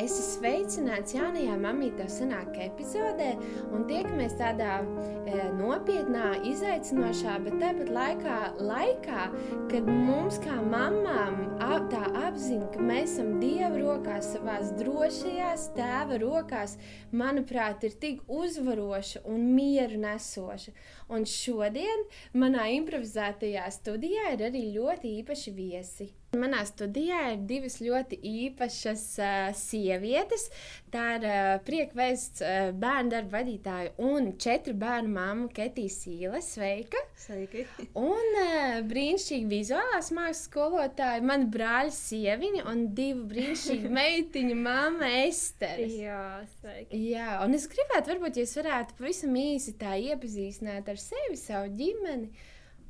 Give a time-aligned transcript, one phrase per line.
[0.00, 3.34] Es esmu sveicināts jaunajā mamītā sanākā epizodē
[3.76, 9.26] un tiekamies tādā e, nopietnā, izaicinošā, bet tāpat laikā, laikā,
[9.68, 16.22] kad mums kā mamām ap, tā apziņa, ka mēs esam Dieva rokās, savās drošajās tēva
[16.22, 16.78] rokās,
[17.12, 20.72] manuprāt, ir tik uzvaroša un mieru nesoša.
[21.12, 26.12] Un šodien manā improvizētajā studijā ir arī ļoti īpaši viesi.
[26.32, 30.46] Manā studijā ir divas ļoti īpašas uh, sievietes.
[30.88, 36.40] Tā ir uh, priekvēsts uh, bērnu darba vadītāja un četru bērnu māma Ketija Sīle.
[36.40, 37.02] Sveika!
[37.20, 37.66] Sveiki!
[38.00, 45.90] Un uh, brīnišķīgi vizuālās mākslas skolotāja, mana brāļa sieviņa un divu brīnišķīgu meitiņu māma Estere.
[45.98, 47.02] Jā, sveiki!
[47.10, 52.32] Jā, un es gribētu, varbūt jūs varētu pavisam īsi tā iepazīstināt ar sevi, savu ģimeni.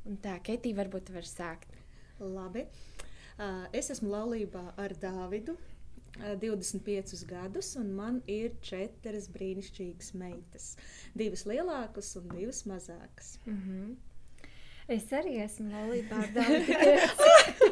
[0.07, 1.83] Un tā, Ketija, varbūt var sākt.
[2.23, 2.69] Labi.
[3.73, 5.57] Es esmu laulībā ar Dāvidu.
[6.13, 10.67] 25 gadus, un man ir četras brīnišķīgas meitas.
[11.17, 13.39] Divas lielākas un divas mazākas.
[13.47, 13.95] Mm -hmm.
[14.91, 16.77] Es arī esmu laulībā ar Dāvidu.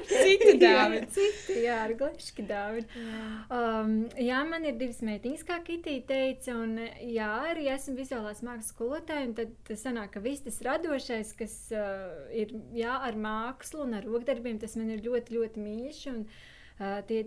[0.07, 1.09] Citu Dāvidu.
[1.15, 3.03] Citu, jā, ar Glešku Dāvidu.
[3.51, 8.71] Um, jā, man ir divas meitiņas, kā Kitija teica, un jā, arī esmu vizuālās mākslas
[8.75, 13.99] skolotāja, un tad sanāk, ka viss tas radošais, kas uh, ir, jā, ar mākslu un
[13.99, 17.25] ar rokdarbiem, tas man ir ļoti, ļoti mīļš, un uh, tie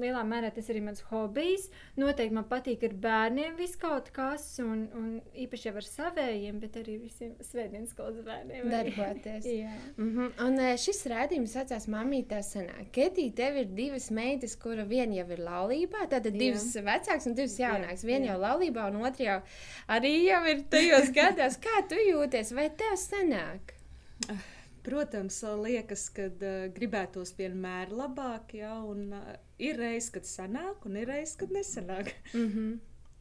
[0.00, 1.68] lielā mērā tas ir mans hobijs.
[1.98, 5.08] Noteikti man patīk ar bērniem viss kaut kas, un, un
[5.44, 8.68] īpaši jau ar savējiem, bet arī visiem svētdienas skolas bērniem.
[8.72, 9.48] Darboties.
[10.00, 10.34] mm -hmm.
[10.46, 12.90] Un e, šis rādījums saucās Mamītā senāk.
[12.92, 16.84] Ketī, tev ir divas meitas, kura viena jau ir laulībā, tātad divas jā.
[16.84, 18.04] vecākas un divas jaunākas.
[18.04, 19.40] Viena jau laulībā, un otra jau
[19.88, 21.58] arī jau ir tajos gados.
[21.58, 22.54] Kā tu jūties?
[22.54, 23.74] Vai tev senāk?
[24.82, 31.00] Protams, liekas, ka uh, gribētos vienmēr labāk, ja, un uh, ir reizes, kad sanāk, un
[31.00, 32.14] ir reizes, kad nesanāk.
[32.34, 32.78] Mm -hmm.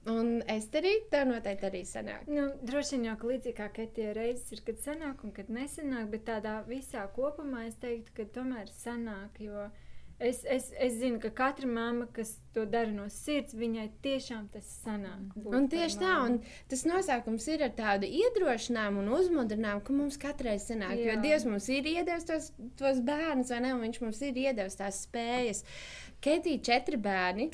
[0.07, 2.27] Un es arī tev noteikti arī sanāk.
[2.31, 6.05] Nu, droši vien jau ka līdzīgi kā Ketija reizes ir, kad sanāk un kad nesanāk,
[6.13, 9.67] bet tādā visā kopumā es teiktu, ka tomēr sanāk, jo
[10.19, 14.65] Es, es, es zinu, ka katra mamma, kas to dara no sirds, viņai tiešām tas
[14.81, 15.35] sanāk.
[15.45, 16.39] Un tieši tā, un
[16.71, 20.95] tas nosaukums ir ar tādu iedrošinājumu un uzmundrinājumu, ka mums katrai sanāk.
[20.97, 21.11] Jā.
[21.11, 22.49] Jo Dievs mums ir iedevis tos,
[22.81, 23.75] tos bērnus, vai ne?
[23.83, 25.61] Viņš mums ir iedevis tās spējas.
[26.17, 27.45] Ketija, četri bērni,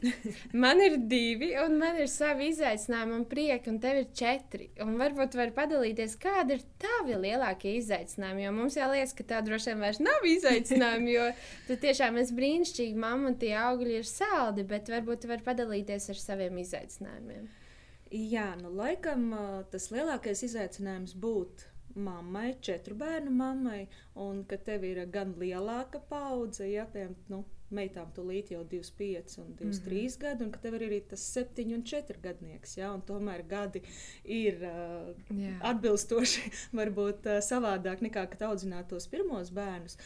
[0.63, 4.69] man ir divi, un man ir savi izaicinājumi un prieki, un tev ir četri.
[4.85, 8.45] Un varbūt var padalīties, kādi ir tavi lielākie izaicinājumi.
[8.45, 11.25] Jo mums jau liekas, ka tā droši vien vairs nav izaicinājumi, jo
[11.67, 16.07] tu tiešām esi brīnišķīgi mamma, un tie augļi ir saldi, bet varbūt tu vari padalīties
[16.13, 17.51] ar saviem izaicinājumiem.
[18.13, 19.31] Jā, nu laikam
[19.73, 26.67] tas lielākais izaicinājums būtu mammai, četru bērnu mammai, un ka tev ir gan lielāka paudze,
[26.69, 27.43] ja piemēram, nu,
[27.75, 30.19] meitām tūlīt jau 25 un 23 mm -hmm.
[30.19, 32.77] gadi, un ka tev ir arī tas 7 un 4 gadnieks.
[32.77, 32.93] Ja?
[32.93, 33.81] Un tomēr gadi
[34.23, 35.57] ir uh, yeah.
[35.61, 36.41] atbilstoši,
[36.79, 39.97] varbūt uh, savādāk nekā kad audzinātu tos pirmos bērnus.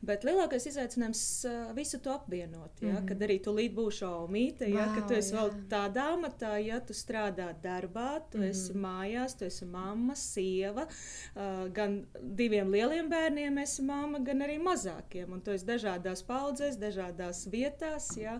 [0.00, 2.80] Bet lielākais izaicinājums uh, visu to apvienot.
[2.80, 2.88] Ja?
[2.88, 3.08] Mm -hmm.
[3.08, 4.86] Kad arī tūlīt būšu aumīte, ja?
[4.86, 5.40] wow, ka tu esi jā.
[5.40, 8.50] vēl tādā amatā, ja tu strādā darbā, tu mm -hmm.
[8.50, 14.58] esi mājās, tu esi mamma, sieva, uh, gan diviem lieliem bērniem esi mamma, gan arī
[14.62, 15.32] mazākiem.
[15.32, 18.10] Un tu esi dažādās paudzēs, dažādās dažādās vietās.
[18.16, 18.38] Ja?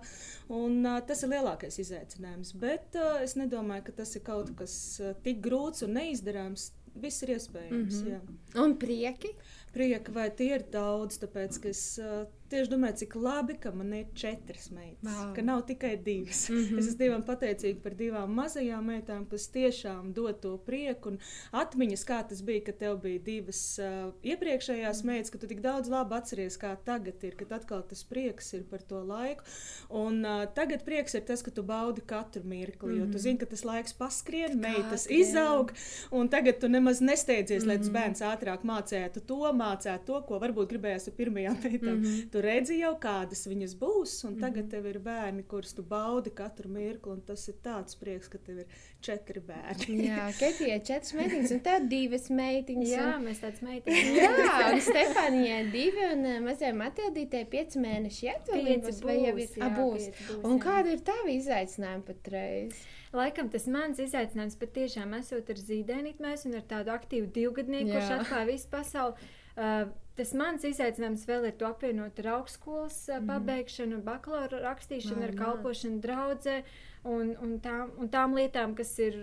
[0.48, 2.54] Un, uh, tas ir lielākais izaicinājums.
[2.60, 6.72] Bet uh, es nedomāju, ka tas ir kaut kas uh, tik grūts un neizdarāms.
[6.96, 8.00] Viss ir iespējams.
[8.00, 8.12] Mm -hmm.
[8.54, 8.62] Jā.
[8.62, 9.34] Un prieki?
[9.72, 13.92] Prieka, vai tie ir daudz, tāpēc ka es uh, tieši domāju, cik labi, ka man
[13.96, 15.32] ir četras meitas, wow.
[15.34, 16.48] ka nav tikai divas.
[16.48, 16.78] Mm -hmm.
[16.78, 21.18] Es esmu Dievam pateicīga par divām mazajām meitām, kas tiešām dod to prieku un
[21.52, 25.12] atmiņas, kā tas bija, kad tev bija divas uh, iepriekšējās mm -hmm.
[25.12, 28.64] meitas, ka tu tik daudz labi atceries, kā tagad ir, kad atkal tas prieks ir
[28.70, 29.44] par to laiku.
[29.88, 33.00] Un uh, tagad prieks ir tas, ka tu baudi katru mirkli, mm -hmm.
[33.00, 33.18] jo tu mhm.
[33.18, 35.72] zini, ka tas laiks paskrien, meitas izaug,
[36.10, 37.68] un tagad tu nemaz nesteidzies, mm -hmm.
[37.68, 37.96] lai tas mhm.
[37.96, 41.94] bērns ātrāk mācētu to, mācētu to, ko varbūt gribējās ar pirmajām meitām.
[41.94, 44.40] Mm -hmm tu redzi jau, kādas viņas būs, un mm -hmm.
[44.44, 48.38] tagad tev ir bērni, kurus tu baudi katru mirkli, un tas ir tāds prieks, ka
[48.38, 48.66] tev ir
[49.00, 49.96] četri bērni.
[50.10, 52.92] jā, Ketija ir četras meitiņas, un tev divas meitiņas.
[52.92, 53.24] Jā, un...
[53.24, 54.12] mēs tādas meitiņas.
[54.20, 58.26] jā, un Stefānijai divi, un uh, mazajai Matildītei pieci mēneši.
[58.28, 60.08] Jā, līdzi vai jau ir abūs.
[60.42, 62.86] Un kāda ir tavi izaicinājumi patreiz?
[63.16, 68.18] Laikam tas mans izaicinājums patiešām esot ar zīdainīti mēs un ar tādu aktīvu divgadnieku, kurš
[68.18, 69.30] atklāja visu pasauli.
[69.56, 73.26] Uh, Tas mans izaicinājums vēl ir to apvienot ar augstskolas mm.
[73.28, 76.60] pabeigšanu, bakalaura rakstīšanu, Vai, ar kalpošanu draudzē
[77.04, 79.18] un, un, tām, un tām lietām, kas ir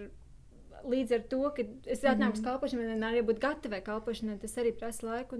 [0.84, 2.50] līdz ar to, ka es atnāku uz -hmm.
[2.50, 5.40] kalpošanu, man arī būt gatavai kalpošanai, tas arī prasa laiku.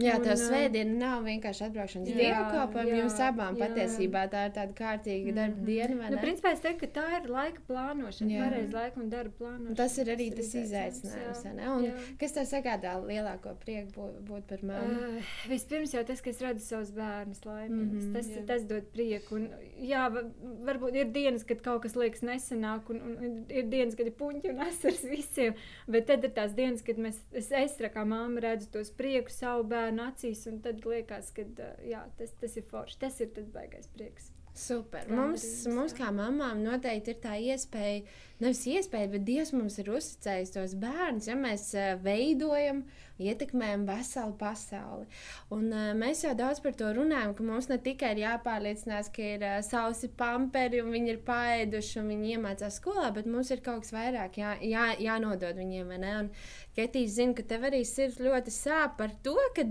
[0.00, 2.90] Jā, tā Un, svētdiena nav vienkārši atbraukšanas Jā, dievkalpojums.
[2.90, 3.66] jā, Jums abām jā.
[3.68, 5.96] patiesībā tā ir tāda kārtīga darba diena.
[6.00, 6.22] vai Nu, ne?
[6.22, 8.44] principā es teiktu, ka tā ir laika plānošana, Jā.
[8.48, 9.76] pareizi laika un darba plānošana.
[9.76, 11.42] Tas ir arī tas izaicinājums.
[11.44, 11.68] vai ne?
[11.70, 11.92] Un jā.
[12.20, 15.18] Kas tev sagādā lielāko prieku būt, būt par mammu?
[15.18, 18.46] Uh, vispirms jau tas, ka es redzu savus bērnus laimīgus, Mhm, tas, jā.
[18.46, 19.34] tas dod prieku.
[19.36, 19.48] Un,
[19.82, 20.24] jā, va-
[20.70, 24.50] varbūt ir dienas, kad kaut kas liekas nesenāk, un, un ir dienas, kad ir puņķi
[24.50, 25.54] un asaras visiem.
[25.88, 29.64] Bet tad ir tās dienas, kad mēs, es, es kā mamma redzu tos priekus savu
[29.64, 31.46] bērnu acīs, un tad liekas, ka
[31.86, 32.98] jā, tas, tas ir forši.
[33.00, 34.30] Tas ir tas baigais prieks.
[34.54, 35.06] Super.
[35.08, 38.02] Mums, mums kā mamām noteikti ir tā iespēja,
[38.42, 42.84] nevis iespēja, bet Dievs mums ir uzticējis tos bērnus, ja mēs eh, veidojam,
[43.20, 45.06] ietekmējam veselu pasauli.
[45.52, 49.26] Un, uh, mēs jau daudz par to runājam, ka mums ne tikai ir jāpārliecinās, ka
[49.34, 53.60] ir uh, sausi pamperi un viņi ir paēduši un viņi iemācās skolā, bet mums ir
[53.64, 55.92] kaut kas vairāk jā, jā, jānodod viņiem.
[56.00, 56.30] Un
[56.76, 59.66] Ketīs zina, ka tev arī sirds ļoti sāp par to, ka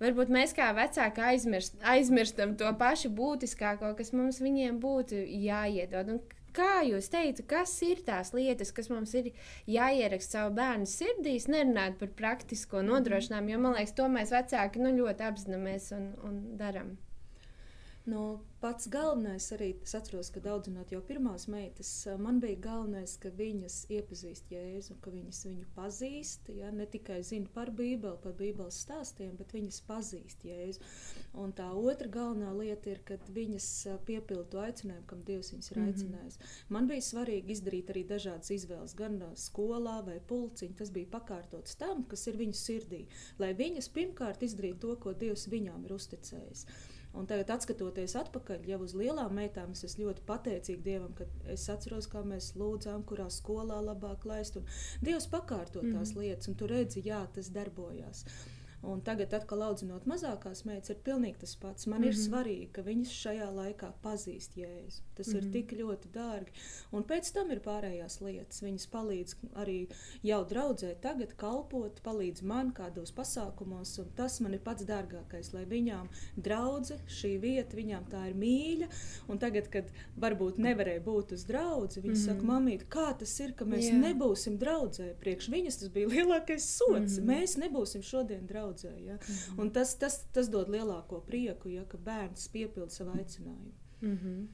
[0.00, 6.14] varbūt mēs kā vecāki aizmirst, aizmirstam to pašu būtiskāko, kas mums viņiem būtu jāiedod.
[6.14, 6.22] Un
[6.54, 9.32] Kā jūs teicat, kas ir tās lietas, kas mums ir
[9.66, 14.94] jāieraksta savu bērnu sirdīs, nerunājot par praktisko nodrošinājumu, jo man liekas, to mēs vecāki nu,
[15.00, 16.94] ļoti apzināmies un, un darām.
[18.04, 21.88] Nu, pats galvenais arī es atceros, ka daudzinot jau pirmās meitas,
[22.20, 26.50] man bija galvenais, ka viņas iepazīst Jēzu, ka viņas viņu pazīst.
[26.52, 26.68] Ja?
[26.68, 30.84] Ne tikai zina par Bībeli, par Bībeles stāstiem, bet viņas pazīst Jēzu.
[31.40, 33.68] Un tā otra galvenā lieta ir, ka viņas
[34.04, 35.88] piepilda to aicinājumu, kam Dievs viņas ir Mhm.
[35.88, 36.38] aicinājis.
[36.68, 40.76] Man bija svarīgi izdarīt arī dažādas izvēles, gan skolā vai pulciņā.
[40.76, 43.06] Tas bija pakārtots tam, kas ir viņu sirdī,
[43.38, 46.66] lai viņas pirmkārt izdarītu to, ko Dievs viņām ir uzticējis.
[47.14, 51.68] Un tagad, skatoties atpakaļ, jau uz lielām meitām, es esmu ļoti pateicīga Dievam, ka es
[51.70, 54.58] atceros, kā mēs lūdzām, kurā skolā labāk laist.
[54.58, 54.66] Un
[55.04, 56.20] Dievs pakārto tās mm.
[56.20, 58.24] lietas, un tu redzi, jā, tas darbojās.
[58.84, 61.86] Un tagad, atkal audzinot mazākās meitas, ir pilnīgi tas pats.
[61.86, 62.08] Man mm -hmm.
[62.08, 65.02] ir svarīgi, ka viņas šajā laikā pazīst Jēzu.
[65.14, 65.46] Tas mm -hmm.
[65.46, 66.52] ir tik ļoti dārgi.
[66.92, 68.62] Un pēc tam ir pārējās lietas.
[68.62, 69.88] Viņas palīdz arī
[70.22, 73.98] jau draudzē, tagad kalpot, palīdz man kādos pasākumos.
[73.98, 78.88] un Tas man ir pats dārgākais, lai viņām draudze, šī vieta, viņām tā ir mīļa.
[79.28, 82.26] Un tagad, kad varbūt nevarēja būt uz draugu, viņi mm -hmm.
[82.26, 83.84] saka, mamīt, kā tas ir, ka mēs.
[83.84, 83.98] Jā.
[83.98, 85.14] nebūsim draudzē.
[85.20, 87.18] Priekš viņas tas bija lielākais sots.
[87.18, 87.24] Mhm.
[87.24, 87.42] Mm -hmm.
[87.42, 89.04] Mēs nebūsim šodien draudzē.
[89.04, 89.14] Ja?
[89.14, 89.60] Mm -hmm.
[89.60, 93.72] Un tas, tas, tas dod lielāko prieku, ja ka bērns piepilda savu aicinājumu.
[94.00, 94.46] Mm -hmm.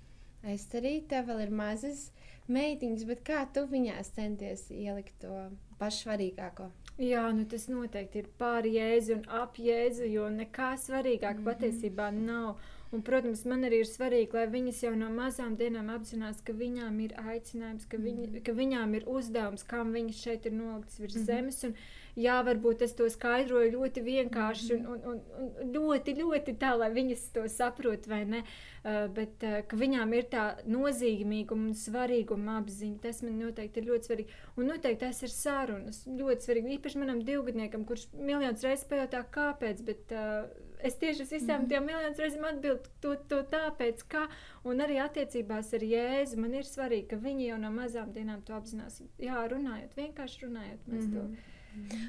[0.43, 2.13] Es arī tev vēl ir mazas
[2.49, 6.71] meitiņas, bet kā tu viņās centies ielikt to pašsvarīgāko?
[6.99, 11.45] Jā, nu tas noteikti ir pār jēzu un ap jēzu, jo nekā svarīgāk mm -hmm.
[11.45, 12.57] patiesībā nav.
[12.91, 16.97] Un, protams, man arī ir svarīgi, lai viņas jau no mazām dienām apzinās, ka viņām
[17.05, 21.15] ir aicinājums, ka, viņi, mm ka viņām ir uzdevums, kam viņas šeit ir noliktas virs
[21.15, 21.27] mm -hmm.
[21.27, 21.65] zemes.
[21.65, 21.75] Un,
[22.21, 26.91] jā, varbūt es to skaidroju ļoti vienkārši un, un, un, un ļoti, ļoti tā, lai
[26.95, 28.45] viņas to saprot, vai ne.
[28.81, 33.91] Uh, bet uh, ka viņām ir tā nozīmīguma un svarīguma apziņa, tas man noteikti ir
[33.91, 34.39] ļoti svarīgi.
[34.57, 36.01] Un noteikti tas ir sarunas.
[36.09, 36.75] Ļoti svarīgi.
[36.79, 39.85] Īpaši manam divgadniekam, kurš miljonus reizes pajautā, kāpēc.
[39.85, 40.49] Bet, uh,
[40.87, 44.27] es tieši uz visām tām miljonus reizēm atbildu to, to tāpēc, ka.
[44.69, 48.57] Un arī attiecībās ar Jēzu man ir svarīgi, ka viņi jau no mazām dienām to
[48.57, 49.01] apzinās.
[49.21, 50.87] Jā, runājot, vienkārši runājot.
[50.89, 51.37] Mēs mm -hmm.
[51.37, 51.51] to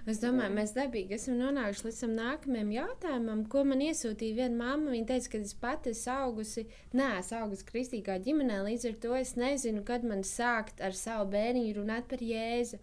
[0.10, 4.94] Es domāju, mēs dabīgi esam nonākuši līdz tam nākamajam jautājumam, ko man iesūtīja viena mamma.
[4.96, 6.66] Viņa teica, ka es pati esmu augusi,
[6.98, 11.77] neesmu augusi kristīgā ģimenē, līdz ar to es nezinu, kad man sākt ar savu bērniņu
[11.77, 12.82] runāt par Jēzu.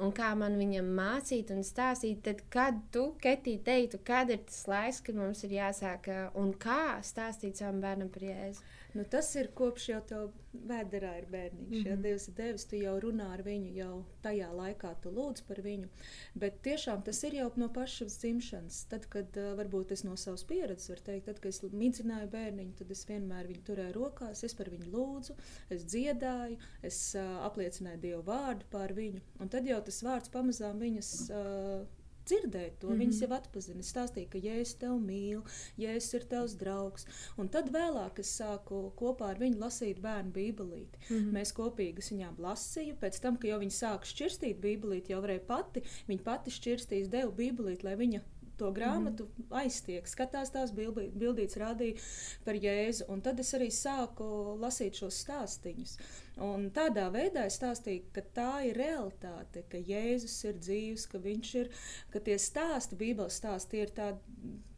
[0.00, 4.62] Un kā man viņam mācīt un stāstīt, tad, kad tu, Ketī, teiktu, kad ir tas
[4.70, 8.64] laiks, kad mums ir jāsāk ā, un kā stāstīt savam bērnam par Jēzu?
[8.94, 10.20] Nu, tas ir kopš jau tā
[10.50, 11.68] vēderā ir bērniņš.
[11.68, 11.88] Mm -hmm.
[11.88, 15.60] Ja Dievs ir devis, tu jau runā ar viņu, jau tajā laikā tu lūdz par
[15.62, 15.88] viņu.
[16.34, 18.84] Bet tiešām tas ir jau no pašas dzimšanas.
[18.90, 22.90] Tad, kad varbūt es no savas pieredzes varu teikt, tad, kad es midzināju bērniņu, tad
[22.90, 25.36] es vienmēr viņu turēju rokās, es par viņu lūdzu,
[25.70, 29.20] es dziedāju, es uh, apliecināju Dievu vārdu pār viņu.
[29.40, 31.30] Un tad jau tas vārds pamazām viņas.
[31.30, 32.88] Uh, dzirdēt to.
[32.88, 33.00] Mm -hmm.
[33.00, 33.80] Viņas jau atpazina.
[33.80, 35.42] Es stāstīju, ka Jēzus tevi mīl,
[35.78, 37.06] Jēzus ir tavs draugs.
[37.36, 40.98] Un tad vēlāk es sāku kopā ar viņu lasīt bērnu bībelīti.
[41.10, 41.32] Mm -hmm.
[41.32, 42.96] Mēs kopīgi viņām lasīju.
[43.00, 47.32] Pēc tam, kad jau viņa sāka šķirstīt bībelīti, jau varēja pati, viņa pati šķirstīs, devu
[47.32, 48.20] bībelīti, lai viņa
[48.60, 49.56] to grāmatu mm -hmm.
[49.62, 50.72] aiztiek, skatās tās
[51.20, 52.00] bildītas, rādīja
[52.44, 53.04] par Jēzu.
[53.08, 54.24] Un tad es arī sāku
[54.60, 55.96] lasīt šos stāstīņus.
[56.38, 61.54] Un tādā veidā es stāstīju, ka tā ir realitāte, ka Jēzus ir dzīves, ka viņš
[61.62, 61.70] ir,
[62.12, 64.18] ka tie stāsti, Bībeles stāsti, ir tādi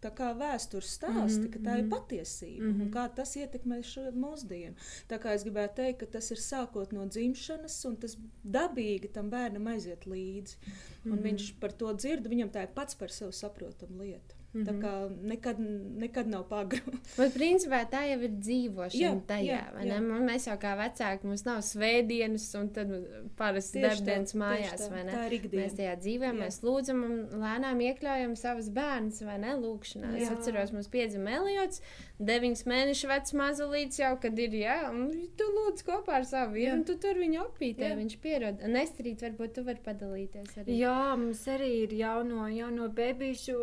[0.02, 1.52] tā kā vēstures stāsti, mm -hmm.
[1.52, 2.82] ka tā ir patiesība mm -hmm.
[2.82, 4.74] un kā tas ietekmē šo mūsdienu.
[5.08, 9.30] Tā kā es gribētu teikt, ka tas ir sākot no dzimšanas, un tas dabīgi tam
[9.30, 10.56] bērnam aiziet līdzi.
[11.04, 11.22] Un mm -hmm.
[11.22, 14.41] viņš par to dzird, viņam tā ir pats par sevi saprotama lieta.
[14.52, 14.68] Mm -hmm.
[14.68, 15.60] Tā kā nekad,
[15.96, 16.80] nekad nav pagru.
[17.18, 19.44] Bet principā tā jau ir dzīvošana jā, tajā.
[19.44, 20.00] Jā, jā.
[20.00, 22.90] Mēs jau kā vecāki, mums nav svētdienas un tad
[23.36, 24.88] parasti darbdienas mājās.
[24.88, 25.62] Tā, tā ir ikdiena.
[25.62, 30.12] Mēs tajā dzīvojam, mēs lūdzam un lēnām iekļaujam savus bērnus vai ne lūkšanā.
[30.16, 30.22] Jā.
[30.22, 31.80] Es atceros, mums piedzima Eliots,
[32.20, 36.74] deviņas mēnešu vecs mazulīts jau, kad ir, jā, un tu lūdz kopā ar savu vīru,
[36.76, 38.60] un tu tur viņu opītē, viņš pierod.
[38.68, 40.76] Nestrīt, varbūt tu vari padalīties arī.
[40.76, 43.58] Jā, mums arī ir jauno, jauno bebīšu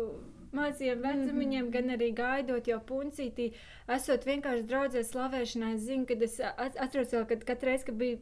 [0.52, 1.72] maziem vecumiņiem, mm -hmm.
[1.72, 3.52] gan arī gaidot jau puncītī.
[3.90, 8.18] Esot vienkārši draudzē slavēšanā, es zinu, kad es atceros vēl, kad katru reizi, kad bija,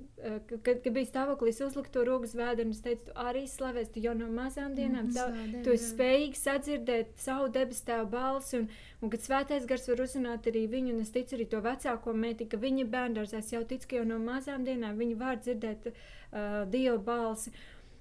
[0.63, 4.15] kad, kad bija stāvoklis uzlikt to rokas vēdenu, es teicu, tu arī slavēs, tu jau
[4.15, 8.69] no mazām dienām, mm, tā, slādien, tu esi spējīgs sadzirdēt savu debes tēvu balsi, un,
[9.03, 12.49] un kad svētais gars var uzrunāt arī viņu, un es ticu arī to vecāko mēti,
[12.49, 16.99] ka viņa bērndārzās jau tic, ka jau no mazām dienām viņi var dzirdēt uh, Dieva
[16.99, 17.53] balsi.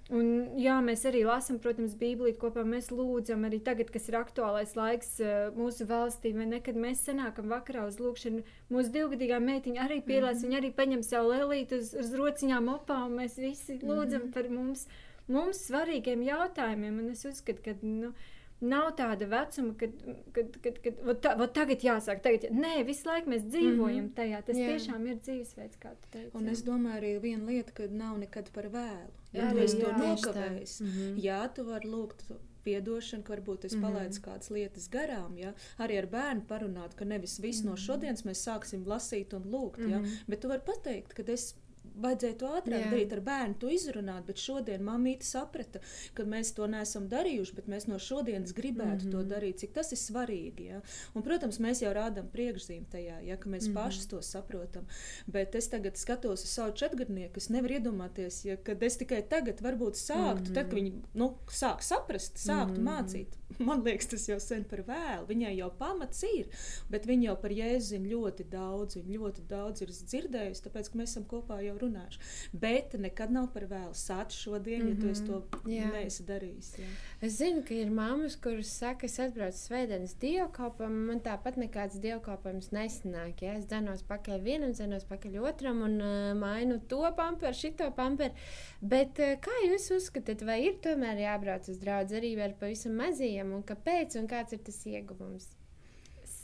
[0.08, 2.64] Un, jā, mēs arī lasām, protams, Bībeli kopā.
[2.68, 7.02] Mēs lūdzam, arī tagad, kas ir aktuālais laiks uh, mūsu valstī, vai ne, kad mēs
[7.10, 8.46] sanākam vakarā uz lūkšanu.
[8.72, 10.54] Mūsu divgadīgā meitiņa arī pielādes, mm -hmm.
[10.54, 14.34] viņa arī paņem savu lelīti uz, uz rociņām opā, un mēs visi lūdzam mm -hmm.
[14.34, 14.88] par mums,
[15.28, 17.00] mums svarīgiem jautājumiem.
[17.04, 18.14] Un es uzskatu, ka, nu,
[18.60, 19.92] Nav tāda vecuma, kad,
[20.34, 22.24] kad, kad, kad vat tā, vat tagad jāsāk.
[22.26, 22.54] Tagad, jā.
[22.58, 24.16] Nē, visu laiku mēs dzīvojam mm -hmm.
[24.18, 24.42] tajā.
[24.48, 24.68] Tas jā.
[24.72, 26.32] tiešām ir dzīvesveids, kā tu teici.
[26.34, 26.52] Un jā.
[26.52, 29.14] es domāju, arī viena lieta, ka nav nekad par vēlu.
[29.34, 31.20] Ja jā, tu esi to nokavējis, mm -hmm.
[31.24, 32.24] jā, tu vari lūgt
[32.64, 34.26] piedošanu, ka varbūt es palaidu mm -hmm.
[34.26, 35.38] kādas lietas garām.
[35.38, 35.54] Ja?
[35.78, 37.70] Arī ar bērnu parunāt, ka nevis visu mm -hmm.
[37.70, 39.92] no šodienas mēs sāksim lasīt un lūgt, mm -hmm.
[39.92, 40.00] ja?
[40.00, 40.10] Mhm.
[40.28, 41.56] bet tu vari pateikt, ka es
[42.01, 42.92] vajadzēja to ātrāk Jā.
[42.92, 45.82] darīt ar bērnu, to izrunāt, bet šodien mamīte saprata,
[46.18, 49.12] ka mēs to neesam darījuši, bet mēs no šodienas gribētu mm -hmm.
[49.12, 49.30] to mhm.
[49.34, 50.68] darīt, cik tas ir svarīgi.
[50.72, 50.82] Ja?
[51.13, 53.84] Un, protams, mēs jau rādām priekšzīmi tajā, ja, ka mēs mm -hmm.
[53.84, 54.86] paši to saprotam.
[55.27, 59.62] Bet es tagad skatos uz savu četrgadnieku, es nevaru iedomāties, ja, kad es tikai tagad
[59.62, 60.54] varbūt sāktu, mm -hmm.
[60.54, 63.04] tad, kad viņi nu, sāk saprast, sāktu mm -hmm.
[63.04, 63.27] mācīt.
[63.68, 65.27] Man liekas, tas jau sen par vēlu.
[65.27, 66.48] Viņai jau pamats ir,
[66.89, 70.98] bet viņa jau par jēzu zina ļoti daudz, viņa ļoti daudz ir dzirdējusi, tāpēc, ka
[70.98, 72.22] mēs esam kopā jau runājuši runāšu.
[72.53, 75.08] Bet nekad nav par vēlu sākt šodien, mm -hmm.
[75.08, 75.72] ja tu to mhm.
[75.72, 75.91] jā.
[75.94, 76.72] neesi darījis.
[76.79, 76.89] Jā.
[77.22, 82.72] Es zinu, ka ir mammas, kuras saka, es atbraucu svētdienas dievkalpam, man tāpat nekāds dievkalpojums
[82.72, 83.41] nesanāk.
[83.41, 83.53] Ja?
[83.58, 88.34] Es dzenos pakaļ vienam, dzenos pakaļ otram un uh, mainu to pamperu, šito pamperu.
[88.82, 93.53] Bet uh, kā jūs uzskatāt, vai ir tomēr jābrauc uz draugu arī ar pavisam mazajiem
[93.53, 95.58] un kāpēc un kāds ir tas ieguvums?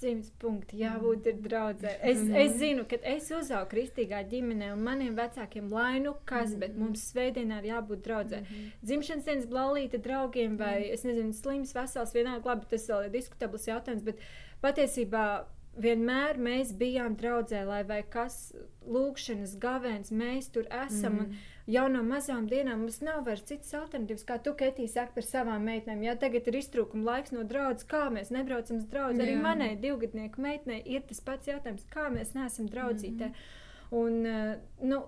[0.04, 1.94] Simts punkti jābūt ir draudzē.
[2.02, 6.64] Es, mm es zinu, ka es uzaugu kristīgā ģimenē, un maniem vecākiem lainu kas, mm
[6.64, 8.44] bet mums svētdienā ir jābūt draudzē.
[8.44, 8.70] Mm.
[8.84, 13.16] Dzimšanas dienas blāvīta draugiem, vai mm es nezinu, slims, vesels, vienalga, labi, tas vēl ir
[13.16, 14.22] diskutabls jautājums, bet
[14.64, 15.26] patiesībā
[15.74, 18.54] vienmēr mēs bijām draudzē, lai vai kas
[18.86, 21.18] lūkšanas gavēns, mēs tur esam.
[21.18, 21.26] Mm.
[21.26, 25.28] Un, jau no mazām dienām mums nav vairs citas alternatīvas, kā tu, Ketī, saki par
[25.28, 26.04] savām meitenēm.
[26.04, 29.22] Jā, tagad ir iztrūkuma laiks no draudzes, kā mēs nebraucam uz draugu.
[29.24, 33.30] Arī manai divgadnieku meitenei ir tas pats jautājums, kā mēs neesam draudzītē.
[33.30, 33.62] Mm -hmm.
[33.94, 35.04] Un, eh, nu,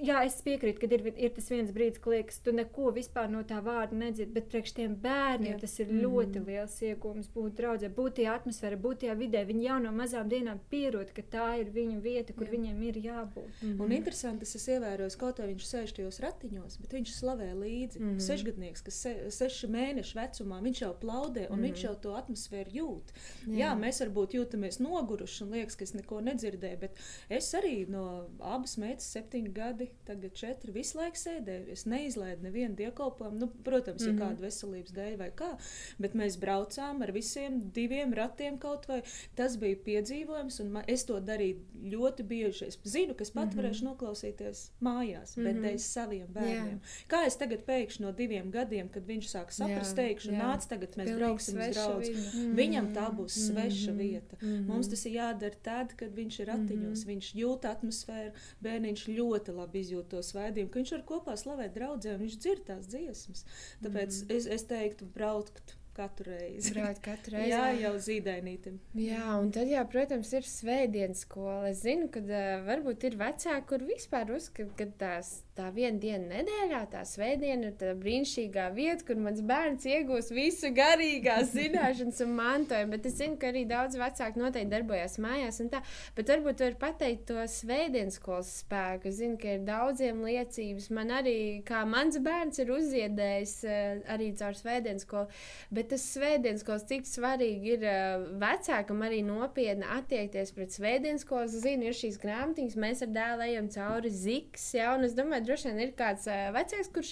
[0.00, 3.42] jā, es piekrītu, ka ir, ir tas viens brīdis, kad liekas, tu neko vispār no
[3.48, 5.60] tā vārda nedzirdi, bet priekš tiem bērniem jā.
[5.64, 6.46] tas ir ļoti mm.
[6.48, 9.42] liels iegūms būt draudzē, būt tajā atmosfērā, būt tajā vidē.
[9.48, 12.54] Viņi jau no mazām dienām pierod, ka tā ir viņu vieta, kur jā.
[12.56, 13.50] viņiem ir jābūt.
[13.60, 13.82] Mm.
[13.84, 18.02] Un interesanti, tas es ievēroju, kaut kā viņš sēž tajos ratiņos, bet viņš slavē līdzi.
[18.02, 18.16] Mm.
[18.22, 22.72] Sešgadnieks, kas se, seši mēnešu vecumā, viņš jau plaudē un mm viņš jau to atmosfēru
[22.74, 23.12] jūt.
[23.46, 26.98] Jā, jā mēs varbūt jūtamies noguruši un liekas, ka es neko nedzirdēju, bet
[27.32, 31.70] es arī no abas meitas septiņu gadu gadi, tagad četri, visu laiku sēdēju.
[31.72, 34.12] Es neizlaidu nevienu dievkalpojumu, nu, protams, mm -hmm.
[34.12, 34.22] ja mhm.
[34.22, 35.56] kāda veselības dēļ vai kā,
[35.98, 39.02] bet mēs braucām ar visiem diviem ratiem kaut vai.
[39.34, 42.64] Tas bija piedzīvojums, un man, es to darīju ļoti bieži.
[42.66, 43.62] Es zinu, ka es pat mm -hmm.
[43.62, 45.66] varēšu noklausīties mājās, bet mm -hmm.
[45.66, 46.78] dēļ saviem bērniem.
[46.80, 47.08] Yeah.
[47.08, 50.08] Kā es tagad pēkšņi no diviem gadiem, kad viņš sāk saprast, yeah.
[50.08, 50.42] teikšu, yeah.
[50.46, 52.10] nāc, tagad mēs Pilnīgi brauksim uz draugu.
[52.10, 52.54] Mm -hmm.
[52.54, 54.02] Viņam tā būs sveša mm -hmm.
[54.02, 54.36] vieta.
[54.42, 54.66] Mm -hmm.
[54.66, 57.06] Mums tas ir jādara tad, kad viņš ir ratiņos, mm -hmm.
[57.06, 61.72] viņš jūt atmosfēru, bērniņš ļoti labi labi izjūt to svētību, ka viņš var kopā slavēt
[61.74, 63.44] draugiem, viņš dzird tās dziesmas.
[63.82, 64.36] Tāpēc mm.
[64.36, 66.72] es, es teiktu, braukt Katru reizi.
[66.72, 67.50] Braukt katru reizi.
[67.52, 68.78] Jā, jau zīdainītam.
[68.96, 71.68] Jā, un tad, jā, protams, ir svētdienas skola.
[71.68, 76.38] Es zinu, ka uh, varbūt ir vecāki, kur vispār uzskata, ka tās, tā viena diena
[76.38, 82.32] nedēļā, tā svētdiena ir tā brīnišķīgā vieta, kur mans bērns iegūs visu garīgās zināšanas un
[82.40, 82.94] mantojumu.
[82.96, 85.82] Bet es zinu, ka arī daudz vecāku noteikti darbojas mājās un tā.
[86.16, 89.12] Bet varbūt var pateikt to svētdienas skolas spēku.
[89.12, 90.88] Es zinu, ka ir daudziem liecības.
[90.96, 91.36] Man arī,
[91.68, 95.28] kā mans bērns ir uzziedējis uh, arī caur svētdienas skolu.
[95.68, 101.24] Bet Bet tas svētdienas skolas, cik svarīgi ir uh, vecākam arī nopietni attiekties pret svētdienas
[101.26, 101.56] skolas.
[101.58, 105.72] Zinu, ir šīs grāmatiņas, mēs ar dēlu ejam cauri ziks, ja, un es domāju, droši
[105.72, 107.10] vien ir kāds uh, vecāks, kurš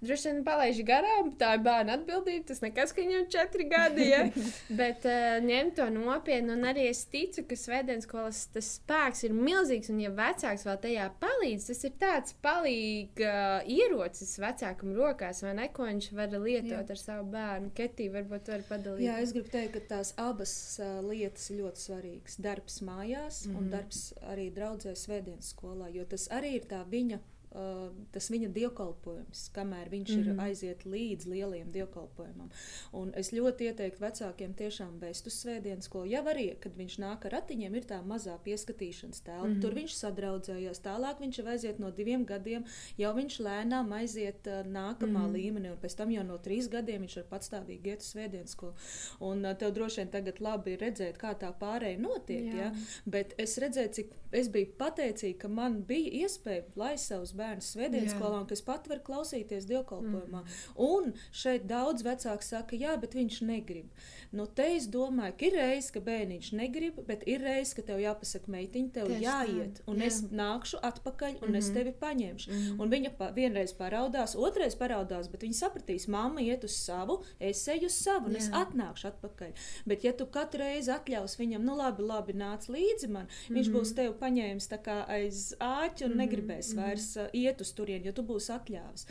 [0.00, 4.22] droši vien palaiž garām, tā ir bērna atbildība, tas nekas, ka viņam četri gadi, ja,
[4.80, 9.36] bet uh, ņem to nopietni, un arī es ticu, ka svētdienas skolas tas spēks ir
[9.36, 15.44] milzīgs, un ja vecāks vēl tajā palīdz, tas ir tāds palīga uh, ierocis vecākam rokās,
[15.44, 16.96] vai ne, ko viņš var lietot Jā.
[16.96, 17.74] ar savu bērnu.
[17.76, 19.06] Ketī varbūt var padalīties.
[19.06, 22.40] Jā, es gribu teikt, ka tās abas uh, lietas ir ļoti svarīgas.
[22.46, 23.58] Darbs mājās mm -hmm.
[23.58, 23.70] un mhm.
[23.70, 27.20] darbs arī draudzē svētdienas skolā, jo tas arī ir tā viņa
[27.56, 30.26] uh, tas viņa dievkalpojums, kamēr viņš mm -hmm.
[30.26, 30.40] ir mhm.
[30.40, 32.50] aiziet līdz lielajam dievkalpojumam.
[32.92, 36.10] Un es ļoti ieteiktu vecākiem tiešām vest uz svētdienas skolu.
[36.10, 39.46] Jau arī, kad viņš nāk ar ratiņiem, ir tā mazā pieskatīšanas telpa.
[39.46, 39.60] Mm -hmm.
[39.62, 40.82] Tur viņš sadraudzējās.
[40.82, 42.64] Tālāk viņš jau aiziet no diviem gadiem,
[42.98, 45.36] jau viņš lēnām aiziet uh, nākamā mm -hmm.
[45.36, 48.74] līmenī, un pēc tam jau no trīs gadiem viņš var patstāvīgi iet uz svētdienas skolu.
[49.20, 52.44] Un uh, tev droši vien tagad labi redzēt, kā tā pārēja notiek.
[52.44, 52.56] Jā.
[52.56, 52.72] Ja?
[53.06, 58.14] Bet es redzēju, cik es biju pateicīga, ka man bija iespēja laist savus bērnus svētdienas
[58.16, 60.42] skolā, un kas pat var klausīties dievkalpojumā.
[60.42, 60.84] Mm.
[60.86, 63.90] Un šeit daudz vecāku saka, jā, bet viņš negrib.
[64.36, 68.00] Nu, te es domāju, ka ir reizes, ka bērniņš negrib, bet ir reizes, ka tev
[68.02, 70.10] jāpasaka, meitiņ, tev Tieši jāiet, un jā.
[70.10, 71.58] es nākšu atpakaļ, un mm -hmm.
[71.58, 71.74] es mhm.
[71.78, 72.50] tevi paņemšu.
[72.50, 72.82] Mm -hmm.
[72.82, 77.68] Un viņa pa, vienreiz paraudās, otrreiz paraudās, bet viņa sapratīs, mamma iet uz savu, es
[77.68, 78.38] eju uz savu, un jā.
[78.38, 79.52] es atnākšu atpakaļ.
[79.86, 83.54] Bet, ja tu katru reizi atļaus viņam, nu labi, labi, nāc līdzi man, mm -hmm.
[83.54, 83.96] viņš būs mhm.
[83.96, 84.70] tevi paņēmis
[85.06, 89.06] aiz āķa un mm negribēs mm vairs uh, iet uz turieni, jo tu būsi atļāvis.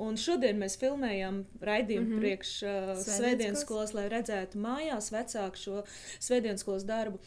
[0.00, 2.20] Un šodien mēs filmējam raidījumu mm -hmm.
[2.20, 5.82] priekš uh, Svētdienas skolas, lai redzētu mājās vecāku šo
[6.20, 7.18] svētdienas skolas darbu.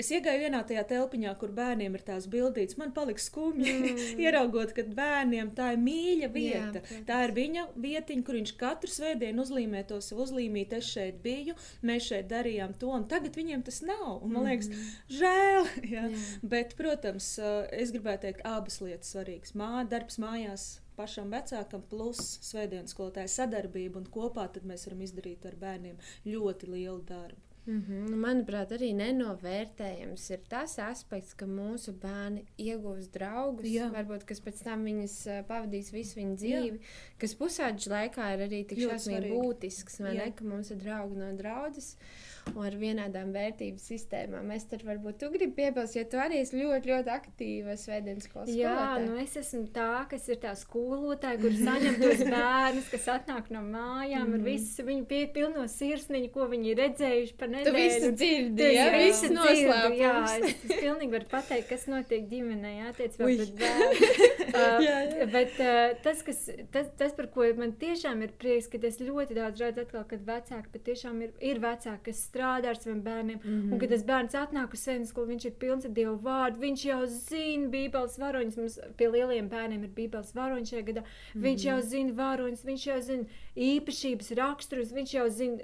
[0.00, 2.78] Es iegāju vienā tajā telpiņā, kur bērniem ir tās bildītas.
[2.80, 4.02] Man palika skumji, mm.
[4.24, 6.82] ieraugot, ka bērniem tā ir mīļa vieta.
[6.82, 10.80] Jā, tā ir viņa vietiņa, kur viņš katru svētdienu uzlīmē to savu uzlīmīti.
[10.80, 14.20] Es šeit biju, mēs šeit darījām to, un tagad viņiem tas nav.
[14.20, 14.92] Un, man liekas, mm.
[15.20, 15.70] žēl.
[15.94, 16.00] Jā.
[16.10, 16.22] Jā.
[16.42, 17.32] Bet, protams,
[17.74, 19.54] es gribētu teikt, abas lietas svarīgas.
[19.58, 25.56] Mā, darbs mājās pašam vecākam, plus svētdienas skolotāja sadarbība, un kopā mēs varam izdarīt ar
[25.60, 27.49] bērniem ļoti lielu darbu.
[27.66, 28.14] Mm -hmm.
[28.24, 33.90] Manuprāt, arī nenovērtējams ir tas aspekts, ka mūsu bērni iegūs draugus, Jā.
[33.92, 37.14] varbūt kas pēc tam viņas pavadīs visu viņu dzīvi, Jā.
[37.18, 40.24] kas pusauģis laikā ir arī tik šausmīgi būtisks, vai Jā.
[40.24, 41.96] ne, ka mums ir draugi no draudzes.
[41.96, 44.50] Uh, un ar vienādām vērtības sistēmām.
[44.54, 48.50] Es tur varbūt tu gribi piebilst, jo tu arī esi ļoti, ļoti aktīva svētdienas skolas.
[48.54, 53.50] Jā, nu es esmu tā, kas ir tā skolotāja, kur saņem tos bērnus, kas atnāk
[53.54, 54.38] no mājām mm.
[54.38, 57.70] ar visu viņu pie, pilno sirsniņu, ko viņi ir redzējuši par nedēļu.
[57.70, 60.00] Tu visu dzirdi, jā, visu noslēpums.
[60.00, 64.10] Jā, es, es pilnīgi varu pateikt, kas notiek ģimenē, attiec vēl pret bērnu.
[64.50, 65.30] uh, jā, jā.
[65.30, 69.36] Bet uh, tas, kas, tas, tas, par ko man tiešām ir prieks, ka es ļoti
[69.38, 73.38] daudz redzu atkal, kad vecāki patiešām ir, ir vecāki, kas strādā ar saviem bērniem.
[73.42, 73.72] Mm -hmm.
[73.72, 76.60] Un, kad tas bērns atnāk uz sēnes skolu, viņš ir pilns ar dievu vārdu.
[76.60, 78.56] Viņš jau zina bībeles varoņus.
[78.56, 81.00] Mums pie lieliem bērniem ir bībeles varoņi šajā gadā.
[81.00, 81.44] Mm -hmm.
[81.46, 83.24] Viņš jau zina varoņus, viņš jau zina
[83.56, 85.56] īpašības, raksturus, viņš jau zina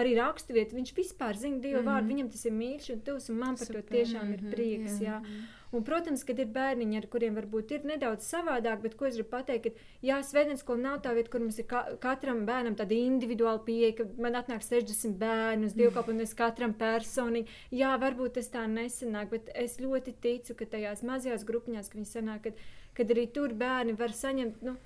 [0.00, 0.76] arī raksturvietu.
[0.76, 1.90] Viņš vispār zina dievu mm -hmm.
[1.90, 2.08] vārdu.
[2.12, 3.82] Viņam tas ir mīļš un tuvs, un man par Super.
[3.82, 4.92] to tiešām ir prieks.
[4.92, 5.06] Mm -hmm.
[5.06, 5.18] jā.
[5.20, 5.59] Jā.
[5.70, 9.30] Un, protams, kad ir bērniņi, ar kuriem varbūt ir nedaudz savādāk, bet ko es gribu
[9.36, 12.98] pateikt, ka, jā, svētdienas skola nav tā vieta, kur mums ir ka katram bērnam tāda
[12.98, 17.54] individuāla pieeja, ka man atnāk 60 bērnu uz dievkalpojumu, es katram personīgi.
[17.70, 22.12] Jā, varbūt tas tā nesanāk, bet es ļoti ticu, ka tajās mazajās grupiņās, ka viņi
[22.16, 22.62] sanāk, kad,
[22.98, 24.64] kad arī tur bērni var saņemt.
[24.66, 24.78] Nu,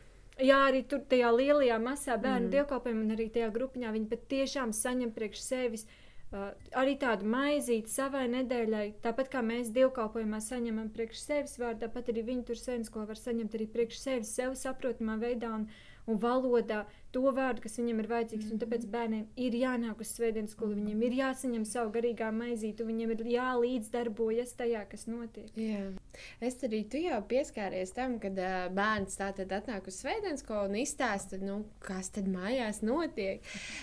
[0.43, 2.55] Jā, arī tur tajā lielajā masā bērnu mm.
[2.57, 5.93] dievkalpojumā un arī tajā grupiņā viņi patiešām saņem priekš sevis uh,
[6.35, 12.11] Uh, arī tādu maizīti savai nedēļai, tāpat kā mēs dievkalpojumā saņemam priekš sevis vārdu, tāpat
[12.11, 15.69] arī viņi tur sēnes, ko var saņemt arī priekš sevis, sev saprotamā veidā un,
[16.07, 18.47] un valodā to vārdu, kas viņam ir vajadzīgs.
[18.49, 18.61] -hmm.
[18.63, 23.23] Tāpēc bērniem ir jānāk uz svētdienas skolu, viņiem ir jāsaņem savu garīgā maizīti, viņiem ir
[23.35, 25.51] jālīdzdarbojas tajā, kas notiek.
[25.57, 25.93] Jā.
[26.41, 30.81] Es arī tu jau pieskāries tam, kad uh, bērns tātad atnāk uz svētdienas skolu un
[30.83, 33.43] izstāsta, nu, kas tad mājās notiek.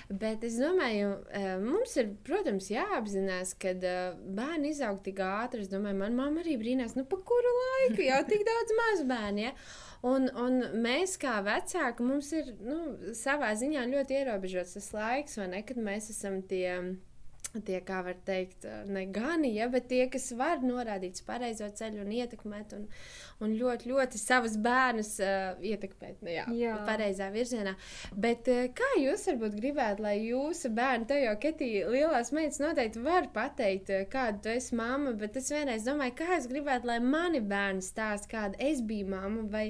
[0.10, 5.64] Bet es domāju, uh, mums ir, protams, jāapzinās, ka uh, bērni izaug tik ātri.
[5.64, 9.48] Es domāju, man mamma arī brīnās, nu, pa kuru laiku jau tik daudz mazbērnu.
[9.48, 9.56] Ja?
[10.02, 12.78] Un, un mēs, kā vecāki, mums ir nu,
[13.18, 16.80] savā ziņā ļoti ierobežots tas laiks, ne, kad mēs esam tie
[17.60, 22.06] tie, kā var teikt, ne gani, ja, bet tie, kas var norādīt uz pareizo ceļu
[22.06, 22.86] un ietekmēt, un,
[23.44, 26.78] un ļoti, ļoti savus bērnus uh, ietekmēt nu, jā, jā.
[26.88, 27.76] pareizā virzienā.
[28.16, 33.04] Bet uh, kā jūs varbūt gribētu, lai jūsu bērni, tev jau Ketī, lielās meitas noteikti
[33.04, 37.44] var pateikt, kāda tu esi mamma, bet es vienreiz domāju, kā es gribētu, lai mani
[37.44, 39.68] bērni stāst, kāda es biju mamma, vai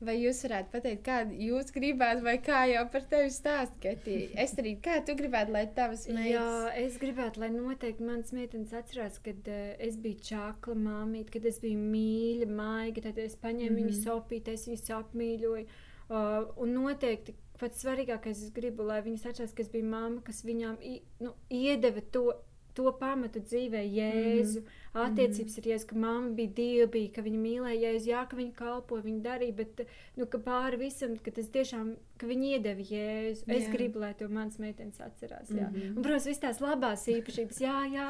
[0.00, 4.30] Vai jūs varētu pateikt, kādu jūs gribētu, vai kā jau par tevi stāst, Ketī?
[4.32, 6.30] Es arī, kā tu gribētu, lai tavas meitas?
[6.32, 11.44] Jā, es gribētu, lai noteikti manas meitenes atcerās, kad uh, es biju čakla māmīt, kad
[11.50, 13.92] es biju mīļa, maiga, tad es paņēmu mm -hmm.
[13.92, 15.68] viņu sopīt, es viņus apmīļoju.
[16.10, 20.40] Uh, un noteikti pats svarīgākais, es gribu, lai viņas atcerās, ka es biju mamma, kas
[20.48, 20.80] viņām
[21.20, 22.30] nu, iedeva to
[22.74, 24.60] to pamatu dzīvē, Jēzu.
[24.60, 25.04] Mm -hmm.
[25.06, 29.02] Attiecības ir Jēzus, ka mamma bija dievbija, ka viņa mīlēja Jēzu, jā, ka viņa kalpoja,
[29.02, 29.80] viņa darīja, bet
[30.16, 33.44] nu, pāri visam, ka tas tiešām, ka viņa iedeva Jēzu.
[33.46, 33.72] Es jā.
[33.72, 35.50] gribu, lai to mans meitenes atcerās.
[35.50, 35.68] Jā.
[35.70, 35.96] Mm -hmm.
[35.96, 38.08] Un, protams, visas tās labās īpašības, jā, jā,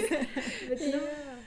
[0.68, 1.38] bet, nu, jā.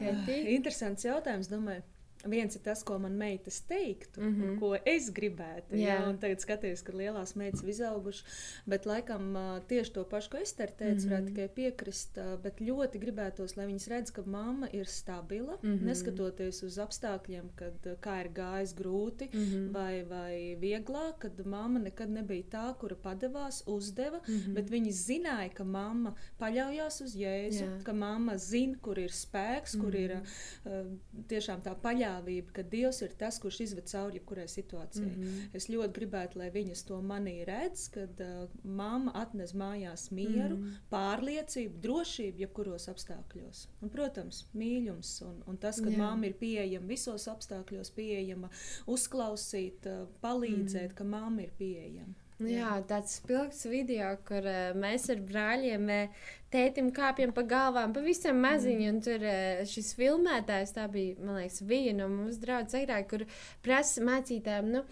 [0.00, 0.48] Jā.
[0.56, 1.82] Interesants jautājums, domāju.
[2.30, 4.58] Viens ir tas, ko man meitas teiktu, mm -hmm.
[4.60, 5.76] ko es gribētu.
[5.76, 5.98] Jā.
[5.98, 8.24] Jā, tagad skaties, ka lielās meitas ir izaugušas.
[8.66, 9.34] Bet, laikam,
[9.68, 11.10] tieši to pašu, ko es te teicu, mm -hmm.
[11.10, 12.18] varētu tikai piekrist.
[12.42, 15.82] Bet ļoti gribētos, lai viņas redz, ka mamma ir stabila, mm -hmm.
[15.82, 19.72] neskatoties uz apstākļiem, kad kā ir gājis grūti mm -hmm.
[19.72, 24.20] vai, vai vieglāk, kad mamma nekad nebija tā, kura padevās, uzdeva.
[24.28, 24.54] Mm -hmm.
[24.54, 27.82] Bet viņi zināja, ka mamma paļaujas uz Jēzu, Jā.
[27.82, 29.84] ka mamma zina, kur ir spēks, mm -hmm.
[29.84, 30.86] kur ir uh,
[31.28, 35.16] tiešām tā paļāvība paļāvība, ka Dievs ir tas, kurš izved cauri jebkurai situācijai.
[35.16, 35.48] Mm -hmm.
[35.54, 40.62] Es ļoti gribētu, lai viņas to manī redz, kad uh, mamma atnes mājās mieru, mm
[40.62, 40.76] -hmm.
[40.90, 43.68] pārliecību, drošību jebkuros apstākļos.
[43.82, 48.50] Un, protams, mīlums un, un tas, ka mamma ir pieejama visos apstākļos, pieejama
[48.86, 50.94] uzklausīt, uh, palīdzēt, mm -hmm.
[50.94, 52.14] ka mamma ir pieejama.
[52.44, 57.94] Nu jā, tāds spilgts video, kur uh, mēs ar brāļiem uh, tētim kāpjam pa galvām,
[57.96, 58.84] pavisam maziņi.
[58.84, 58.92] Mm.
[58.92, 63.26] Un tur eh, šis filmētājs, tā bija, man liekas, viena no mūsu draudzes agrāk, kur
[63.64, 64.70] prasa mācītājiem.
[64.76, 64.84] Nu,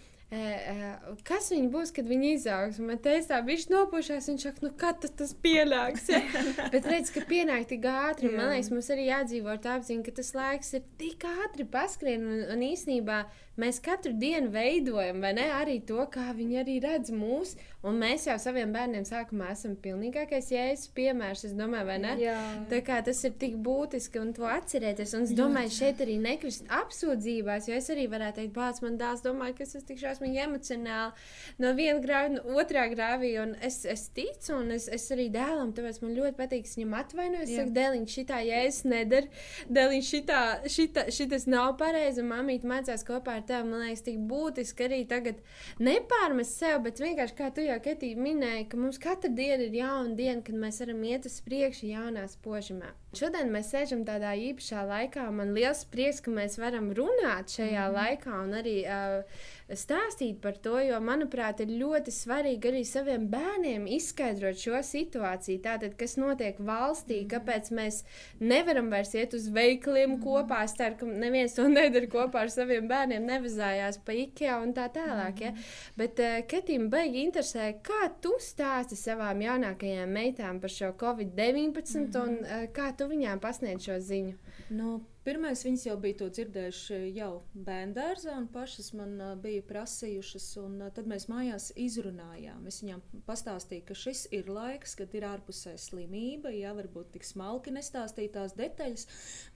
[1.29, 2.79] kas viņi būs, kad viņi izaugs.
[2.81, 6.09] Man teica, tā viņš nopušās, viņš saka, nu kad tas, tas pienāks.
[6.09, 6.23] Ja?
[6.73, 8.33] Bet redz, ka pienāk tik ātri.
[8.33, 12.25] Man liekas, mums arī jādzīvo ar tā apziņa, ka tas laiks ir tik ātri paskrien
[12.25, 13.23] un, un īsnībā
[13.61, 17.57] mēs katru dienu veidojam, vai ne, arī to, kā viņi arī redz mūs.
[17.83, 22.13] Un mēs jau saviem bērniem sākumā esam pilnīgākais jēzus piemērs, es domāju, vai ne?
[22.21, 22.37] Jā.
[22.71, 25.17] Tā kā tas ir tik būtiski un to atcerēties.
[25.19, 25.75] Un es domāju, Jā.
[25.81, 29.75] šeit arī nekrist apsūdzībās, jo es arī varētu teikt, bāc, man dāls domāju, ka es
[29.75, 33.33] esmu tik šausmīgi emocionāli no viena grāva, no otrā grāvī.
[33.43, 36.97] Un es, es ticu, un es, es arī dēlam, tāpēc man ļoti patīk, ka viņam
[37.01, 39.43] atvainojas, saka, dēliņš šitā jēzus nedara,
[39.75, 43.69] dēliņš šitā, šitā, šitas nav pareizi, un mamīt mācās kopā ar tevi.
[43.69, 45.43] Man liekas, tik būtiski arī tagad
[45.83, 50.17] nepārmest sev, bet vienkārši kā tu jau Ketī minēji, ka mums katra diena ir jauna
[50.19, 52.93] diena, kad mēs varam iet uz priekšu jaunā spožumā.
[53.13, 55.27] Šodien mēs sēžam tādā īpašā laikā.
[55.37, 57.97] Man liels prieks, ka mēs varam runāt šajā mm.
[57.99, 63.85] laikā un arī uh, stāstīt par to, jo, manuprāt, ir ļoti svarīgi arī saviem bērniem
[63.99, 65.61] izskaidrot šo situāciju.
[65.65, 67.29] Tātad, kas notiek valstī, mm.
[67.35, 68.01] kāpēc mēs
[68.41, 70.23] nevaram vairs iet uz veikaliem mm.
[70.25, 70.63] kopā.
[70.65, 74.89] Es ceru, ka neviens to nedara kopā ar saviem bērniem, nevazājās pa IKEA un tā
[74.97, 75.45] tālāk.
[75.45, 75.53] Ja?
[76.01, 82.11] Bet uh, Ketīm baigi interesē, kā tu stāsti savām jaunākajām meitām par šo Covid-19 mm.
[82.25, 84.37] un uh, kā tu viņām pasniedz šo ziņu?
[84.71, 90.47] Nu, Pirmais viņas jau bija to dzirdējuši jau bērngārzā, un pašas man uh, bija prasījušas,
[90.59, 92.65] un uh, tad mēs mājās izrunājām.
[92.67, 97.71] Es viņām pastāstīju, ka šis ir laiks, kad ir ārpusē slimība, jā, varbūt tik smalki
[97.77, 99.07] nestāstīt tās detaļas,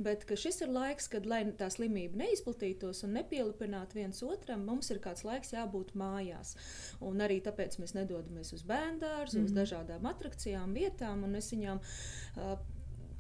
[0.07, 5.03] bet šis ir laiks, kad, lai tā slimība neizplatītos un nepielipinātu viens otram, mums ir
[5.03, 6.55] kāds laiks jābūt mājās.
[7.03, 9.51] Un arī tāpēc mēs nedodamies uz bērngārzu, mm -hmm.
[9.51, 9.61] uz mhm.
[9.65, 12.57] dažādām atrakcijām, vietām, un es viņām uh,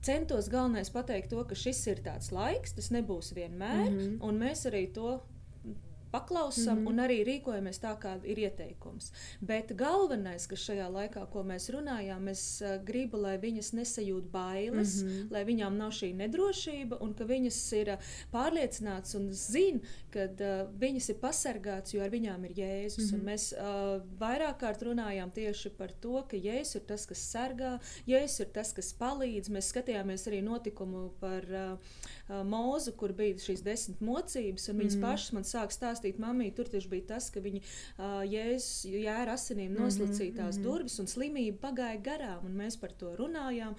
[0.06, 4.18] centos galvenais pateikt to, ka šis ir tāds laiks, tas nebūs vienmēr, mm -hmm.
[4.28, 5.20] un mēs arī to
[6.12, 6.88] paklausām mm -hmm.
[6.88, 9.12] un arī rīkojamies tā, kā ir ieteikums.
[9.40, 15.02] Bet galvenais, kas šajā laikā, ko mēs runājām, es uh, gribu, lai viņas nesajūt bailes,
[15.02, 15.30] mm -hmm.
[15.30, 17.98] lai viņām nav šī nedrošība un ka viņas ir uh,
[18.32, 23.12] pārliecinātas un zina, ka uh, viņas ir pasargātas, jo ar viņām ir Jēzus.
[23.12, 23.24] Mm -hmm.
[23.24, 28.40] Mēs uh, vairāk kārt runājām tieši par to, ka Jēzus ir tas, kas sargā, Jēzus
[28.40, 29.50] ir tas, kas palīdz.
[29.50, 31.78] Mēs skatījāmies arī notikumu par uh,
[32.28, 36.50] uh, mūzu, kur bija šīs desmit mocības, un viņas mm pašas man sāk stāstīt mammai,
[36.56, 40.98] tur tieši bija tas, ka viņi uh, jēzus jēra asinīm mhm, noslacīja tās mm durvis
[41.02, 43.76] un slimība pagāja garām, un mēs par to runājām.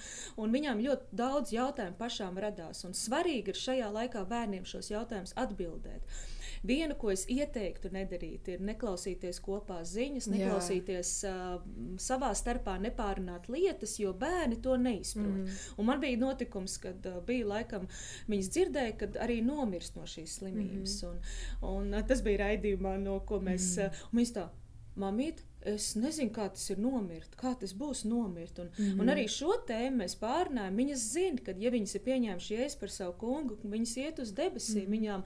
[0.57, 6.17] Viņām ļoti daudz jautājumu pašām radās, un svarīgi ir šajā laikā bērniem šos jautājumus atbildēt.
[6.65, 11.57] Viena, ko es ieteiktu nedarīt, ir neklausīties kopā ziņas, neklausīties uh,
[12.01, 15.43] savā starpā, nepārunāt lietas, jo bērni to neizprot.
[15.43, 15.57] Mm.
[15.77, 17.87] Un man bija notikums, kad uh, bija laikam
[18.31, 21.01] viņas dzirdēja, kad arī nomirst no šīs slimības.
[21.03, 21.11] Mm.
[21.61, 24.41] Un, un uh, tas bija raidījumā, no ko mēs, mm.
[24.43, 24.49] uh,
[24.97, 28.59] mamīt, es nezinu, kā tas ir nomirt, kā tas būs nomirt.
[28.59, 29.01] Un, mm -hmm.
[29.01, 30.75] un arī šo tēmu mēs pārnājam.
[30.75, 34.87] Viņas zina, ka, ja viņas ir pieņēmušas jēzu par savu kungu, viņas iet uz debesīm.
[34.87, 34.97] Mm -hmm.
[34.97, 35.23] Viņām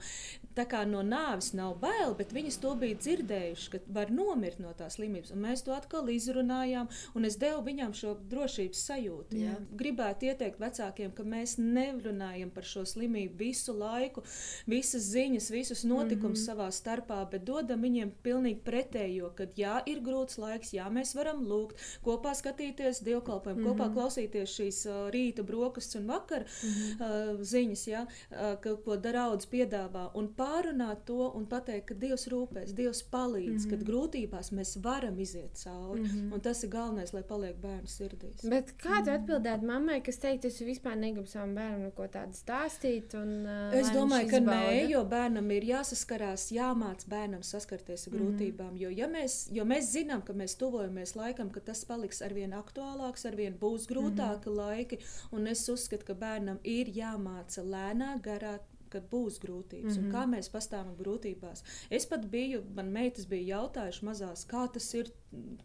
[0.54, 4.72] tā kā no nāves nav bail, bet viņas to bija dzirdējušas, ka var nomirt no
[4.72, 5.30] tās slimības.
[5.32, 9.36] Un mēs to atkal izrunājām, un es devu viņām šo drošības sajūtu.
[9.36, 9.56] Ja?
[9.72, 14.22] Gribētu ieteikt vecākiem, ka mēs nerunājam par šo slimību visu laiku,
[14.66, 16.56] visas ziņas, visus notikumus mm -hmm.
[16.56, 21.14] savā starpā, bet dodam viņiem pilnīgi pretējo, kad jā, ir grūti grūts laiks, jā, mēs
[21.16, 23.78] varam lūgt, kopā skatīties dievkalpojumu, mm -hmm.
[23.78, 27.42] kopā klausīties šīs rīta brokastis un vakara mm -hmm.
[27.42, 33.02] ziņas, jā, ka, ko daraudz piedāvā, un pārunāt to un pateikt, ka Dievs rūpēs, Dievs
[33.02, 33.70] palīdz, mm -hmm.
[33.70, 36.34] kad grūtībās mēs varam iziet cauri, mm -hmm.
[36.34, 38.48] un tas ir galvenais, lai paliek bērnu sirdīs.
[38.48, 39.22] Bet kā tu mhm.
[39.22, 43.14] atbildētu mammai, kas teikt, es vispār negribu savam bērnam neko tādu stāstīt?
[43.14, 48.22] Un, uh, es domāju, ka nē, jo bērnam ir jāsaskarās, jāmāc bērnam saskarties ar mhm.
[48.22, 48.82] grūtībām, mm -hmm.
[48.82, 52.52] jo, ja mēs, jo mēs zinām, zinām, ka mēs tuvojamies laikam, ka tas paliks arvien
[52.52, 54.56] aktuālāks, arvien būs grūtāki mm -hmm.
[54.56, 54.98] laiki.
[55.32, 58.58] Un es uzskatu, ka bērnam ir jāmāca lēnā, garā
[58.90, 60.06] kad būs grūtības mm -hmm.
[60.06, 60.34] un kā mhm.
[60.34, 61.62] mēs pastāvam grūtībās.
[61.90, 65.10] Es pat biju, man meitas bija jautājuši mazās, kā tas ir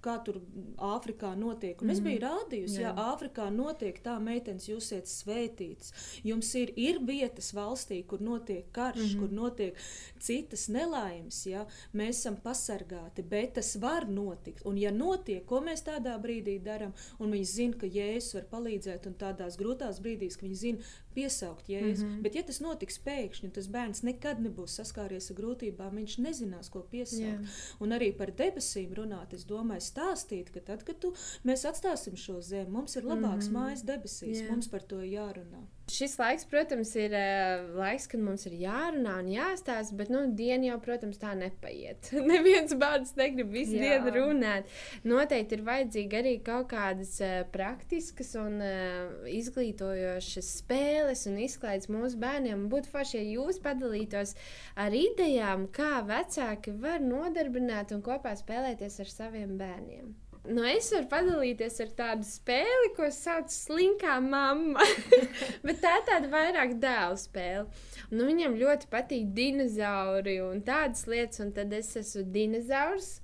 [0.02, 0.40] kā tur
[0.78, 1.82] Āfrikā notiek.
[1.82, 1.98] Un mm -hmm.
[1.98, 2.26] es biju mhm.
[2.26, 5.94] rādījusi, ja Āfrikā notiek tā, meitenes, jūs esat svētītas.
[6.24, 9.20] Jums ir, ir vietas valstī, kur notiek karš, mm -hmm.
[9.20, 9.78] kur notiek
[10.20, 11.46] citas nelaimes.
[11.46, 11.66] Ja?
[11.94, 14.66] Mēs esam pasargāti, bet tas var notikt.
[14.66, 19.08] Un, ja notiek, ko mēs tādā brīdī darām, un viņi zina, ka Jēzus var palīdzēt,
[19.08, 20.80] un tādās grūtās brīdīs, ka viņi zina,
[21.14, 22.06] piesaukt Jēzu.
[22.06, 22.22] Mm -hmm.
[22.22, 26.80] Bet, ja tas notiks pēkšņi, tas bērns nekad nebūs saskāries ar grūtībām, viņš nezinās, ko
[26.92, 27.22] piesaukt.
[27.22, 27.42] Yeah.
[27.80, 31.14] Un arī par debesīm runāt, es domāju, domāju stāstīt, ka tad, kad tu,
[31.48, 33.60] mēs atstāsim šo zemi, mums ir labāks mm -hmm.
[33.60, 34.52] mājas debesīs, yeah.
[34.52, 35.66] mums par to jārunā.
[35.88, 40.74] Šis laiks, protams, ir uh, laiks, kad mums ir jārunā un jāstāsta, bet nu, diena
[40.74, 42.10] jau, protams, tā nepaiet.
[42.32, 43.96] Neviens bērns negrib visu Jā.
[43.96, 44.68] dienu runāt.
[45.08, 52.20] Noteikti ir vajadzīgi arī kaut kādas uh, praktiskas un uh, izglītojošas spēles un izklaides mūsu
[52.20, 52.68] bērniem.
[52.68, 54.36] Būtu forši, ja jūs padalītos
[54.76, 60.12] ar idejām, kā vecāki var nodarbināt un kopā spēlēties ar saviem bērniem.
[60.48, 64.86] Nu, es varu padalīties ar tādu spēli, ko sauc par slinkā mamma.
[65.66, 67.66] Bet tā ir tāda vairāk dēlu spēle.
[68.14, 71.42] Nu, viņam ļoti patīk dinozauri un tādas lietas.
[71.44, 73.18] Un tad es esmu dinozaurs,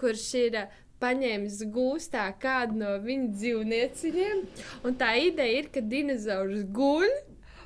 [0.00, 0.58] kurš ir
[1.04, 4.42] paņēmis gūstā kādu no viņa dzīvnieciņiem.
[4.88, 7.12] Un tā ideja ir, ka dinozaurs guļ.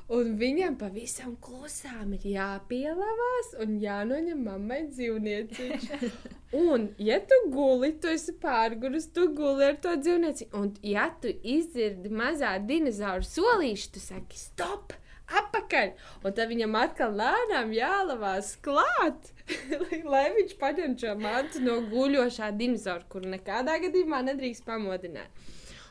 [0.09, 5.83] Un viņam pavisam klusām ir jāpielavās un jānoņem mammai dzīvnieciņš.
[6.59, 10.47] Un, ja tu guli, tu esi pārgājis, tu guli ar to dzīvnieci.
[10.57, 14.97] Un, ja tu izdzirdi mazā dinozauru solīšu, tu saki, stop!
[15.29, 15.91] Apakaļ!
[16.25, 19.29] Un tad viņam atkal lēnām jālavās klāt,
[20.15, 25.29] lai viņš paņemtu šo mantu no guļošā dinozaura, kuru nekādā gadījumā nedrīkst pamodināt.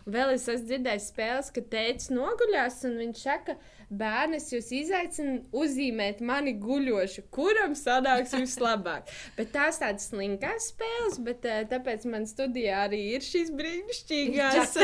[0.02, 4.68] Un vēl es esmu dzirdējis spēles, ka tēvs noguļās un viņš saka, ka bērns jūs
[4.74, 9.08] izaicina uzzīmēt mani guļošu, kuram sanāks vislabāk.
[9.38, 14.76] Bet tās tādas slinkās spēles, bet eh, tāpēc man studijā arī ir šīs brīnišķīgās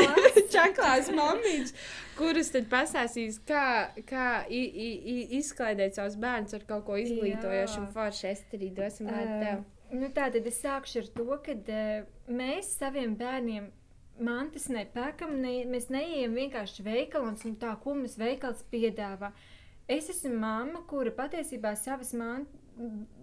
[0.53, 1.75] čaklās mamītes,
[2.17, 7.81] kuras tad pastāstīs, kā, kā i, i, i, izklaidēt savus bērnus ar kaut ko izglītojošu
[7.83, 8.27] un foršu.
[8.33, 9.63] Es arī dosim vārdu tev.
[9.95, 13.69] Nu, tā tad es sākšu ar to, ka uh, mēs saviem bērniem
[14.19, 19.31] mantas nepērkam, ne, mēs neejam vienkārši veikalā un tā, ko mums veikals piedāvā.
[19.87, 22.47] Es esmu mamma, kura patiesībā savas man,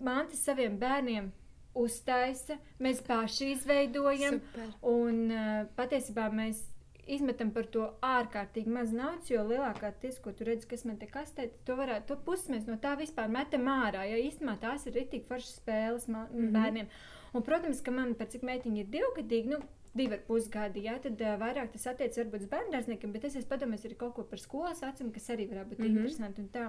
[0.00, 1.33] mantas saviem bērniem
[1.74, 4.38] uztaisa, mēs paši izveidojam.
[4.38, 4.76] Super.
[4.87, 6.62] Un uh, patiesībā mēs
[7.11, 11.09] izmetam par to ārkārtīgi maz naudas, jo lielākā tiesa, ko tu redzi, kas man te
[11.11, 14.05] kastē, to varētu, to pusi mēs no tā vispār metam ārā.
[14.11, 16.52] Jo īstenībā tās ir rītīgi foršas spēles man, mm -hmm.
[16.57, 16.90] bērniem.
[17.33, 19.62] Un, protams, ka man, par cik meitiņa ir divgadīga, nu,
[19.94, 23.37] divi ar pus gadi, jā, tad uh, vairāk tas attiecas varbūt uz bērndārzniekiem, bet es
[23.37, 25.96] esmu padomājis arī kaut ko par skolas vecumu, kas arī varētu būt mm -hmm.
[25.98, 26.66] interesanti un tā.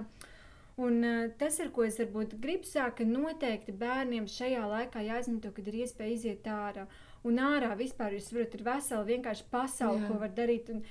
[0.76, 5.52] Un, uh, tas, ar ko es varbūt gribu sākt, ka noteikti bērniem šajā laikā jāizmanto,
[5.54, 6.86] kad ir iespēja iziet ārā.
[7.24, 10.08] Un ārā vispār jūs varat, ir vesela vienkārši pasaule, Jā.
[10.08, 10.70] ko var darīt.
[10.70, 10.82] Un,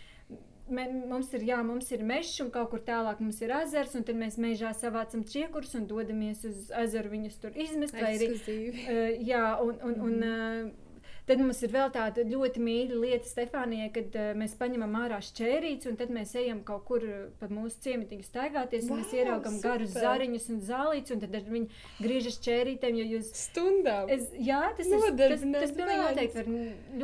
[1.10, 4.16] mums ir, jā, mums ir mežs, un kaut kur tālāk mums ir ezers, un tad
[4.16, 7.94] mēs mežā savācam čiekurus un dodamies uz ezeru viņus tur izmest.
[7.94, 10.83] Arī, uh, jā, un, un, un, uh,
[11.24, 15.88] Tad mums ir vēl tāda ļoti mīļa lieta Stefānijai, kad uh, mēs paņemam ārā šķērītes,
[15.88, 19.56] un tad mēs ejam kaut kur uh, pa mūsu ciematiņu staigāties, un Vau, mēs ieraugam
[19.64, 20.04] garus super!
[20.04, 24.12] zariņus un zālītes, un tad viņi griežas šķērītēm, jo jūs Stundām.
[24.12, 26.52] Es, jā, tas ir tas, tas pilnīgi noteikti var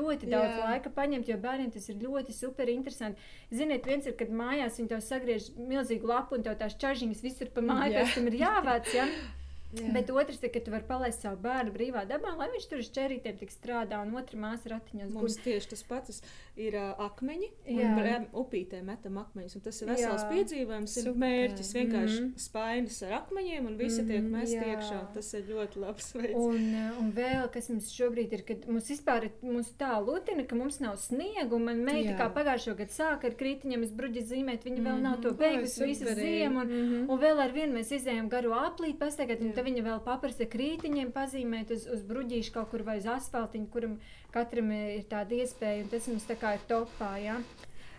[0.01, 0.67] ļoti daudz Jā.
[0.67, 3.31] laika paņemt, jo bērniem tas ir ļoti super interesanti.
[3.55, 7.51] Ziniet, viens ir, kad mājās viņi tev sagriež milzīgu lapu un tev tās čažiņas visur
[7.55, 8.95] pa māju, pēc tam ir jāvāc.
[8.95, 9.07] Ja?
[9.69, 9.85] Jā.
[9.93, 12.87] Bet otrs ir, ka tu vari palaist savu bērnu brīvā dabā, lai viņš tur uz
[12.95, 15.43] ķērītēm tik strādā, un otra māsa ratiņos Mums guļ.
[15.45, 16.23] tieši tas pats
[16.59, 17.47] ir uh, akmeņi.
[17.71, 17.89] Jā.
[18.05, 19.55] Jā, upītē metam akmeņus.
[19.55, 20.29] un Tas ir vesels Jā.
[20.33, 21.19] piedzīvojums, ir Super.
[21.23, 21.69] mērķis.
[21.77, 22.25] Vienkārši mm.
[22.27, 22.43] -hmm.
[22.45, 24.67] spainis ar akmeņiem, un visi tiek Mhm, mesti jā.
[24.75, 24.99] iekšā.
[25.13, 26.35] Tas ir ļoti labs veids.
[26.35, 26.65] Un,
[26.99, 30.79] un vēl, kas mums šobrīd ir, kad mums vispār ir mums tā lutina, ka mums
[30.79, 32.17] nav sniega, un man meita Jā.
[32.17, 35.37] kā pagājušo gadu sāka ar kritiņiem, es bruģi zīmēt, viņa vēl nav to Mhm.
[35.39, 36.59] beigusi Oi, visu ziemu.
[36.61, 37.09] Un, Mhm.
[37.09, 41.11] Un vēl ar vienu mēs izējām garu aplīti, pastaigāt, un tad viņa vēl paprasa krītiņiem
[41.11, 43.99] pazīmēt uz, uz bruģīšu kaut kur vai uz asfaltiņu, kuram
[44.33, 47.39] katram ir tāda iespēja, un tas mums tā kā ir topā, jā.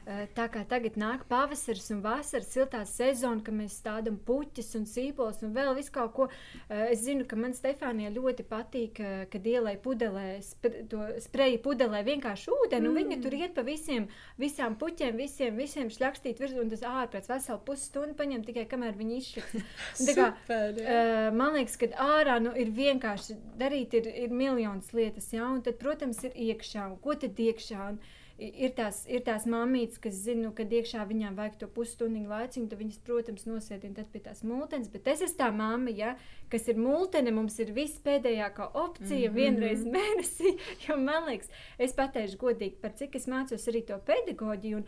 [0.06, 4.86] Eh, Tā kā tagad nāk pavasaris un vasaras siltā sezona, kad mēs stādām puķus un
[4.88, 6.28] sīpols un vēl visu kaut ko.
[6.68, 11.60] Eh, Es zinu, ka man Stefānija ļoti patīk, eh, kad ielai pudelē, sp to spreju
[11.62, 14.08] pudelē vienkārši ūdeni, un viņa tur iet pa visiem,
[14.38, 19.18] visām puķiem, visiem, visiem šļakstīt virsū, un tas ārprāts veselu pusstundu paņem tikai kamēr viņi
[19.20, 20.16] izšķirs.
[20.16, 21.32] Kā, jā.
[21.32, 25.46] Man liekas, ka ārā nu, ir vienkārši darīt, ir, ir miljonas lietas, ja?
[25.46, 26.88] un tad, protams, ir iekšā.
[26.90, 27.90] Un ko tad iekšā?
[27.92, 28.00] Un
[28.40, 32.70] ir tās, ir tās māmītes, kas zina, nu, kad iekšā viņām vajag to pusstundu laiciņu,
[32.70, 34.88] tad viņas, protams, nosēdina pie tās multenes.
[34.92, 36.14] Bet es esmu tā mamma, ja,
[36.53, 39.38] kas ir multene, mums ir viss pēdējākā opcija mm -hmm.
[39.38, 40.57] vienreiz mēnesī.
[40.88, 44.76] Jo man liekas, es pateikšu godīgi, par cik es mācos arī to pedagoģiju.
[44.76, 44.87] Un,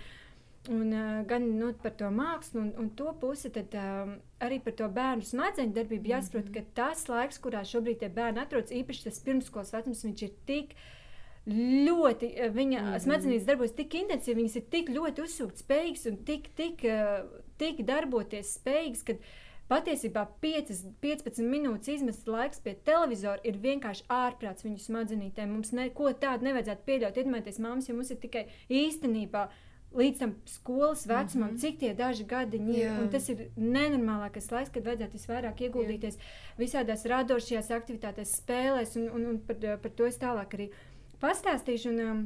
[0.71, 4.73] Un, uh, gan nu, par to mākslu, un, un to pusi, tad um, arī par
[4.79, 6.71] to bērnu smadzeņu darbību jāsaprot, mm -hmm.
[6.75, 10.77] ka tas laiks, kurā šobrīd bērni atrodas, īpaši tas pirmskolas vecums, viņš ir tik
[11.47, 16.19] ļoti, eh, viņa mm smadzenīs darbojas tik intensīvi, viņas ir tik ļoti uzsūkt spējīgas un
[16.25, 17.25] tik, tik, uh,
[17.59, 19.17] tik darboties spējīgas, ka
[19.73, 25.51] patiesībā 5, 15 minūtes izmests laiks pie televizora ir vienkārši ārprāts viņu smadzenītēm.
[25.51, 27.19] Mums neko tādu nevajadzētu pieļaut.
[27.19, 29.49] Iedomājieties, māmas, ja mums ir tikai īstenībā
[29.93, 31.61] līdz tam skolas vecumam, mm -hmm.
[31.61, 32.87] cik tie daži gadiņi ir.
[32.87, 33.11] Jā.
[33.13, 36.19] Tas ir nenormālākais laiks, kad vajadzētu visvairāk ieguldīties
[36.59, 40.71] visādās radošajās aktivitātēs, spēlēs, un, un, un par, par to es tālāk arī
[41.23, 41.93] pastāstīšu.
[41.95, 42.23] Un, um,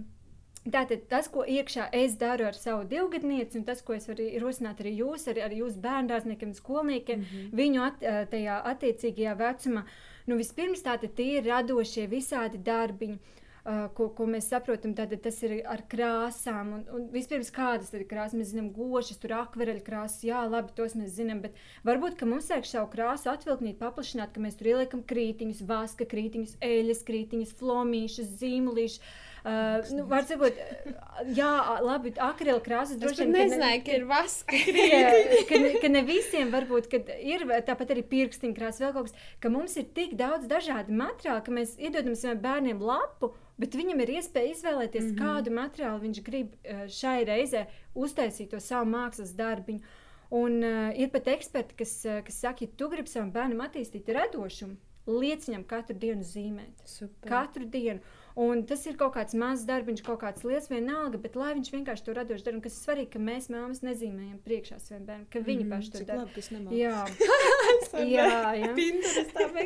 [0.67, 4.81] Tātad tas, ko iekšā es daru ar savu divgadnieci, un tas, ko es varu ierosināt
[4.83, 7.53] arī jūs, ar, ar jūsu bērniem, skolniekiem, mm -hmm.
[7.61, 9.85] viņu at, tajā attiecīgajā vecumā.
[10.27, 13.15] Nu, vispirms tātad tie ir radošie visādi darbiņi.
[13.15, 16.73] Uh, ko, ko mēs saprotam, tad tas ir ar krāsām.
[16.77, 20.95] Un, un vispirms, kādas ir krāsas, mēs zinām, gošas, tur akvareļu krāsas, jā, labi, tos
[20.99, 21.43] mēs zinām.
[21.43, 26.07] Bet varbūt, ka mums vajag savu krāsu atvilknīt, paplašināt, ka mēs tur ieliekam krītiņus, vaska
[26.13, 29.17] krītiņus, eļļas krītiņus, flomīšus, zīmolīšus.
[29.47, 30.57] Uh, nu, var sakot,
[31.37, 31.49] jā,
[31.87, 33.29] labi, akrila krāsas Es droši vien.
[33.31, 34.59] ka ne- nezināju, ka ir vaska.
[35.51, 39.53] ka, ka, ne visiem varbūt kad ir tāpat arī pirkstiņa krāsa, vēl kaut kas, ka
[39.55, 43.31] mums ir tik daudz dažādu materiālu, ka mēs iedodam saviem bērniem lapu,
[43.63, 45.23] bet viņam ir iespēja izvēlēties, mm -hmm.
[45.23, 46.59] kādu materiālu viņš grib
[46.99, 49.95] šai reizē uztaisīt to savu mākslas darbiņu.
[50.35, 54.75] Un uh, ir pat eksperti, kas, kas saka, ja tu gribi savam bērnam attīstīt radošumu,
[55.07, 56.83] liec viņam katru dienu zīmēt.
[56.85, 57.31] Super.
[57.31, 58.03] Katru dienu.
[58.37, 62.05] Un tas ir kaut kāds mazs darbiņš, kaut kāds liels vienalga, bet lai viņš vienkārši
[62.05, 65.65] to radoši dara, kas ir svarīgi, ka mēs māmas nezīmējam priekšā saviem bērniem, ka viņi
[65.65, 66.27] mm, paši to dara.
[66.67, 66.83] labi.
[68.13, 68.69] Jā, jā, jā.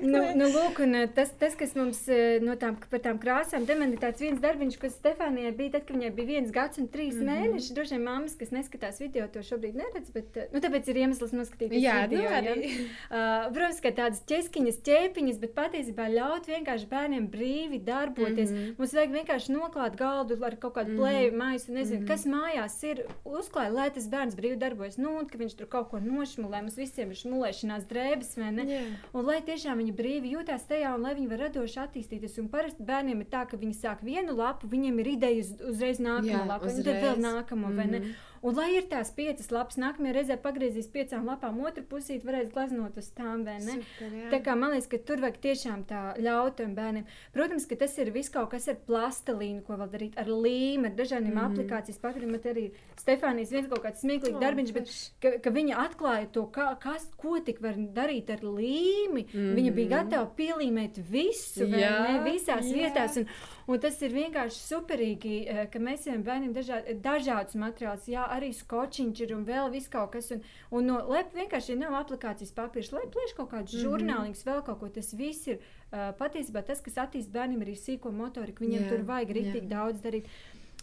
[0.07, 3.67] Nu, nu, lūk, un, eh, tas, tas, kas mums eh, no tām, par tām krāsām,
[3.67, 6.79] te man ir tāds viens darbiņš, kas Stefānijai bija, tad, kad viņai bija viens gads
[6.79, 7.27] un trīs mm.
[7.27, 7.51] -hmm.
[7.51, 7.75] mēneši.
[7.75, 11.35] Droši vien māmas, kas neskatās video, to šobrīd neredz, bet eh, nu, tāpēc ir iemesls
[11.35, 12.23] noskatīties Jā, video.
[12.23, 12.71] nu arī.
[13.11, 18.55] Uh, protams, ka tādas ķeskiņas, ķēpiņas, bet patiesībā ļaut vienkārši bērniem brīvi darboties.
[18.55, 18.60] Mm Mhm.
[18.61, 18.79] -hmm.
[18.79, 20.99] Mums vajag vienkārši noklāt galdu ar kaut kādu Mhm.
[21.01, 22.05] plēju, maisu, nezinu, mm Mhm.
[22.05, 22.07] -hmm.
[22.07, 24.99] kas mājās ir uzklājis, lai tas bērns brīvi darbojas.
[24.99, 28.65] Nu, un ka viņš tur kaut ko nošmulē, mums visiem ir šmulēšanās drēbes, vai ne?
[28.65, 28.83] Jā.
[29.15, 32.39] Un lai tiešām viņi brīvi jūtās tajā, un lai viņi var radoši attīstīties.
[32.39, 35.99] Un parasti bērniem ir tā, ka viņi sāk vienu lapu, viņiem ir ideja uz, uzreiz
[36.01, 37.25] nākamo Jā, lapu, un tad vēl uzreiz.
[37.25, 38.01] nākamo, vai ne?
[38.43, 42.97] Un lai ir tās piecas lapas, nākamajā reizē pagriezīs piecām lapām, otru pusīt varēs glaznot
[42.97, 43.77] uz tām, vai ne?
[43.83, 44.31] Super, jā.
[44.33, 47.05] Tā kā man liekas, ka tur vajag tiešām tā ļaut tiem bērniem.
[47.37, 50.97] Protams, ka tas ir viss kaut kas ar plastelīnu, ko vēl darīt, ar līmeni, ar
[50.97, 51.39] dažādiem mm.
[51.39, 51.53] -hmm.
[51.53, 52.39] aplikācijas patīriem.
[52.41, 56.73] Arī Stefānijas viens kaut kāds smieklīgs oh, darbiņš, bet ka, ka viņa atklāja to, kā,
[56.81, 59.27] kas, ko tik var darīt ar līmi.
[59.29, 59.55] Mm -hmm.
[59.55, 59.97] Viņa bija Mhm.
[59.97, 62.77] gatava pielīmēt visu, Jā, ne, visās jā.
[62.77, 63.17] vietās.
[63.21, 63.27] Un,
[63.71, 68.49] Un tas ir vienkārši superīgi, eh, ka mēs esam bērniem dažā, dažādus materiālus, jā, arī
[68.57, 70.33] skočiņš ir un vēl viss kaut kas.
[70.35, 70.41] Un,
[70.75, 73.85] un no lep vienkārši nav aplikācijas papīrs, lai plēš kaut kādus mm -hmm.
[73.85, 74.89] žurnāliņus, vēl kaut ko.
[74.89, 78.65] Tas viss ir uh, patiesībā tas, kas attīst bērniem arī sīko motoriku.
[78.65, 80.27] Viņiem jā, tur vajag rītīgi daudz darīt.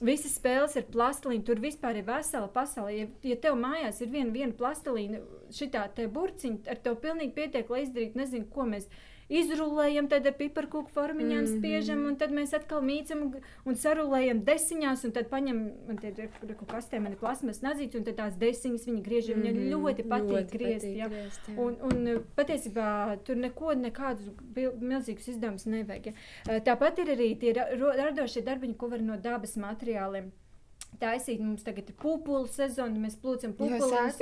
[0.01, 2.97] Visas spēles ir plastelīna, tur vispār ir vesela pasaule.
[2.97, 5.19] Ja, ja tev mājās ir viena, viena plastelīna,
[5.51, 10.27] šitā te burciņa, ar to pilnīgi pietiek, lai izdarītu, nezinu, ko mēs darām izrullējam, tad
[10.29, 11.59] ar piparkūku formiņām mm -hmm.
[11.59, 13.23] spiežam, un tad mēs atkal mīcam
[13.65, 17.61] un sarulējam desiņās, un tad paņem, man te ir kaut kas te, man ir plasmas
[17.61, 19.43] nazīts, un tad tās desiņas viņi griež, mm -hmm.
[19.43, 21.07] viņa ļoti patīk ļoti griezt, patīk ja?
[21.09, 21.55] griezt jā.
[21.57, 24.31] Un, un patiesībā tur neko, nekādus
[24.79, 26.05] milzīgus izdevumus nevajag.
[26.05, 26.59] Ja?
[26.59, 30.31] Tāpat ir arī tie radošie darbiņi, ko var no dabas materiāliem
[31.01, 31.41] taisīt.
[31.43, 34.19] Mums tagad ir pūpolu sezona, mēs plūcam pūpolus.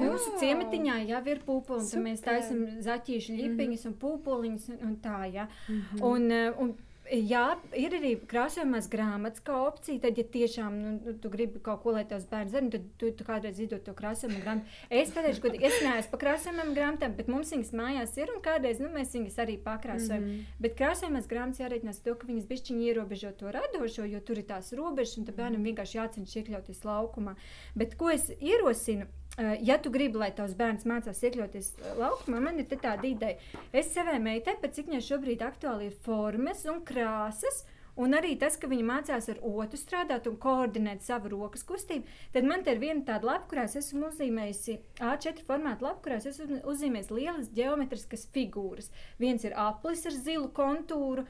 [0.00, 3.94] Mūsu ciematiņā jau ir pūpoli, un mēs taisam zaķīšu ļipiņas mm -hmm.
[3.94, 5.48] un pūpoliņus un, un tā, ja.
[5.68, 6.04] Mm -hmm.
[6.10, 6.32] un,
[6.64, 6.74] un
[7.12, 7.44] Jā,
[7.78, 10.00] ir arī krāsojamās grāmatas kā opcija.
[10.02, 13.10] Tad, ja tiešām nu, nu tu gribi kaut ko, lai tavs bērns zina, tad tu,
[13.14, 14.78] tu kādreiz izdod to krāsojumu grāmatu.
[14.90, 18.80] Es pateikšu, ka es neesmu par krāsojamām grāmatām, bet mums viņas mājās ir un kādreiz
[18.82, 20.24] nu, mēs viņas arī pakrāsojam.
[20.24, 20.56] Mm -hmm.
[20.66, 24.72] Bet krāsojamās grāmatas jārēķinās to, ka viņas bišķiņi ierobežo to radošo, jo tur ir tās
[24.72, 27.36] robežas un bērnam vienkārši jācenšas iekļauties laukumā.
[27.74, 29.06] Bet ko es ierosinu?
[29.38, 33.36] Eh, ja tu gribi, lai tavs bērns mācās iekļauties eh, laukumā, man ir tāda ideja.
[33.68, 37.66] Es savai meitai, pēc cik viņai šobrīd aktuāli ir formas un krāsas,
[37.96, 42.44] Un arī tas, ka viņi mācās ar otru strādāt un koordinēt savu rokas kustību, tad
[42.44, 47.08] man te ir viena tāda lapa, kurās esmu uzzīmējusi A4 formāta lapa, kurās esmu uzzīmējis
[47.16, 48.90] lielas geometriskas figūras.
[49.22, 51.24] Viens ir aplis ar zilu kontūru,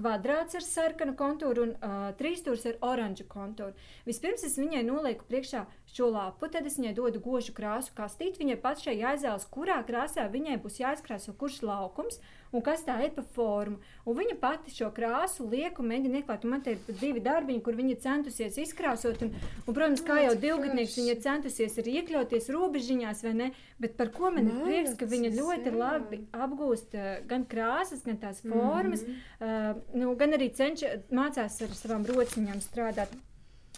[0.00, 1.76] kvadrāts ar sarkanu kontūru un
[2.18, 3.78] trīsstūrs ar oranžu kontūru.
[4.10, 5.62] Vispirms es viņai nolieku priekšā
[5.94, 8.42] šo lapu, tad es viņai dodu gošu krāsu kastīti.
[8.44, 12.20] Viņai pašai jāizvēlas, kurā krāsā viņai būs jāizkrāso kurš laukums
[12.52, 13.78] un kas tā ir pa formu.
[14.08, 16.44] Un viņa pati šo krāsu liek un mēģina ieklāt.
[16.44, 19.22] Un man te ir divi darbiņi, kur viņa centusies izkrāsot.
[19.26, 19.34] Un,
[19.64, 23.50] un, protams, kā jau divgadnieks, viņa centusies arī iekļauties robežiņās, vai ne?
[23.82, 28.18] Bet par ko man ir prieks, ka viņa ļoti labi apgūst uh, gan krāsas, gan
[28.22, 29.76] tās formas, mm -hmm.
[29.76, 33.14] uh, nu, gan arī cenšas mācās ar savām rociņām strādāt.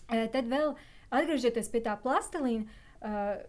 [0.09, 0.75] Uh, tad vēl
[1.13, 2.81] atgriežoties pie tā plastelīna.
[3.03, 3.43] Uh,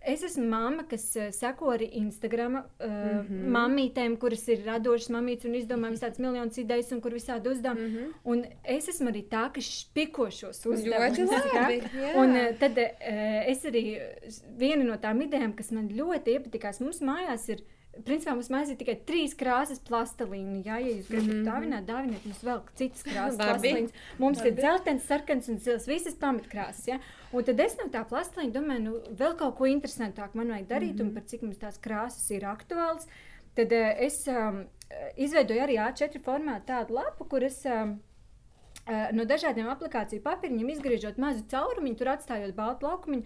[0.00, 3.48] Es esmu mamma, kas uh, seko arī Instagram uh, mm -hmm.
[3.56, 7.88] mamītēm, kuras ir radošas mamītes un izdomā visādas miljonus idejas, un kur visādi uzdevumi.
[7.88, 8.12] Mm -hmm.
[8.24, 11.18] Un es esmu arī tā, kas špiko šos uzdevumus.
[12.22, 14.00] Un uh, tad uh, es arī
[14.56, 17.60] viena no tām idejām, kas man ļoti iepatikās, mums mājās ir
[17.90, 20.60] Principā mums mājās ir tikai trīs krāsas plastelīna.
[20.62, 21.48] Jā, ja jūs gribat mm -hmm.
[21.48, 23.96] dāvināt, dāviniet mums vēl citas krāsas plastelīnas.
[24.18, 24.50] Mums Darbi.
[24.50, 26.86] ir dzeltens, sarkans un zils, visas pamatkrāsas.
[26.86, 27.00] Ja?
[27.32, 30.94] Un tad es no tā plastelīna domāju, nu, vēl kaut ko interesantāku man vajag darīt,
[30.94, 31.08] mm -hmm.
[31.08, 33.06] un par cik mums tās krāsas ir aktuāls.
[33.54, 34.64] Tad uh, es um,
[35.16, 38.00] izveidoju arī A4 formātu tādu lapu, kur es um,
[38.86, 43.22] uh, no dažādiem aplikāciju papīriem izgriežot mazu caurumu, tur atstājot baltu laukumu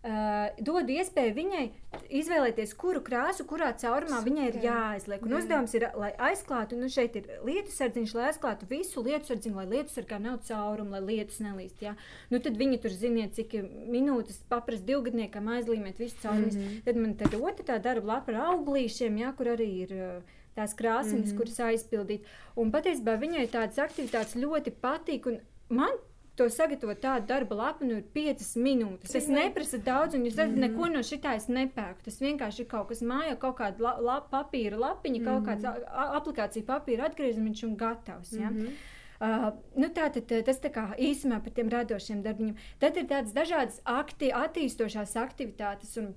[0.00, 1.64] Uh, dod iespēju viņai
[2.08, 4.30] izvēlēties, kuru krāsu, kurā caurumā Super.
[4.30, 5.26] viņai ir jāaizliek.
[5.26, 9.58] Un uzdevums ir, lai aizklātu, nu šeit ir lietu sardziņš, lai aizklātu visu lietu sardziņu,
[9.60, 11.84] lai lietu sargā nav caurumu, lai lietus nelīst.
[11.84, 11.92] Ja?
[12.32, 13.58] Nu, tad viņi tur ziniet, cik
[13.92, 16.56] minūtes paprast divgadniekam aizlīmēt visu caurumus.
[16.56, 16.82] Mm -hmm.
[16.88, 19.92] Tad man tad otra tā darba lapa ar auglīšiem, ja, kur arī ir.
[19.92, 21.36] Uh, tās krāsainas, mm -hmm.
[21.36, 22.24] kuras aizpildīt.
[22.56, 25.40] Un patiesībā viņai tādas aktivitātes ļoti patīk.
[25.68, 25.92] Man
[26.40, 29.12] to sagatavot tādu darba lapu, nu ir piecas minūtes.
[29.12, 32.04] Tas neprasa daudz, un jūs redzat, mm neko no šitā es nepērku.
[32.06, 36.16] Tas vienkārši ir kaut kas mājā, kaut kāda la, la, papīra lapiņa, mm kaut mhm.
[36.20, 38.32] aplikācija papīra atgriezumiņš un gatavs.
[38.36, 38.50] Ja?
[38.50, 38.88] Mm -hmm.
[39.20, 42.54] Uh, nu tā tad tas tā kā īsumā par tiem radošiem darbiem.
[42.80, 45.98] Tad ir tādas dažādas akti, attīstošās aktivitātes.
[46.00, 46.14] Un,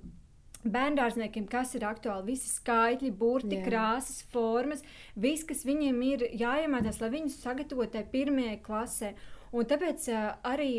[0.64, 3.64] Bērngārzniekiem, kas ir aktuāli, visi skaitļi, burti, Jā.
[3.66, 4.80] krāsas, formas,
[5.14, 9.12] viss, kas viņiem ir jāiemācās, lai viņus sagatavotu pirmajai klasē.
[9.54, 10.08] Un tāpēc
[10.42, 10.70] arī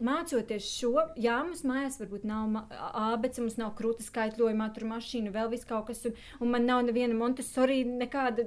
[0.00, 5.50] mācoties šo, jā, mums mājās varbūt nav ābece, mums nav krūtis skaitļojumā, tur mašīna, vēl
[5.52, 8.46] viss kaut kas, un, un man nav neviena Montessori, nekāda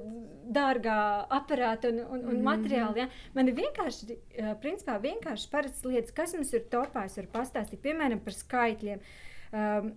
[0.54, 0.96] dārgā
[1.38, 2.46] aparāta un, un, un mm.
[2.48, 3.04] materiāla.
[3.04, 3.08] Ja?
[3.36, 4.18] Man ir vienkārši,
[4.64, 9.04] principā, vienkārši parastas lietas, kas mums ir topā, es varu pastāstīt, piemēram, par skaitļiem.
[9.54, 9.94] Um,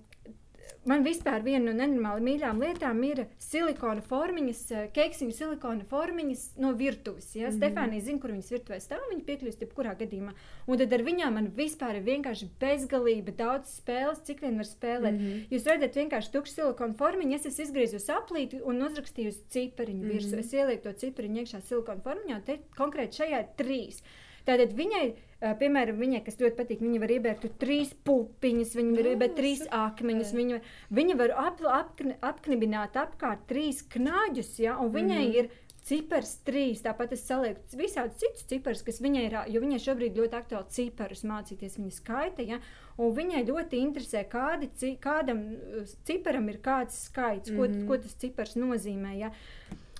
[0.87, 6.73] man vispār viena no nenormāli mīļākajām lietām ir silikona formiņas, eh, keksiņu silikona formiņas no
[6.73, 7.35] virtuves.
[7.35, 7.47] Ja?
[7.47, 7.57] Mm -hmm.
[7.57, 10.33] Stefānija zina, kur viņas virtuvē stāv, viņa piekļūst jebkurā gadījumā.
[10.67, 15.17] Un tad ar viņām man vispār ir vienkārši bezgalība, daudz spēles, cik vien var spēlēt.
[15.17, 15.47] Mm -hmm.
[15.51, 20.39] Jūs redzat, vienkārši tukšu silikona formiņu, es esmu izgriezusi aplīti un uzrakstījusi cipariņu mm -hmm.
[20.39, 24.03] Es ielieku to cipariņu iekšā silikona formiņā, un te konkrēti šajā trīs.
[24.47, 25.05] Tātad viņai
[25.37, 30.31] Piemēram, viņai, kas ļoti patīk, viņa var iebērt trīs pupiņas, viņa var iebērt trīs akmeņus,
[30.33, 30.57] viņa,
[30.97, 35.37] viņa var ap, ap, apknibināt apkārt trīs knāģus, ja, un viņai mm -hmm.
[35.37, 35.51] ir
[35.87, 40.39] cipars trīs, tāpat es salieku visādus citus ciparus, kas viņai ir, jo viņai šobrīd ļoti
[40.41, 42.59] aktuāli ciparus mācīties, viņa skaita, ja,
[42.97, 45.43] un viņai ļoti interesē, kādi, kādam
[46.09, 47.87] ciparam ir kāds skaits, ko, mm -hmm.
[47.87, 49.31] ko tas cipars nozīmē, ja.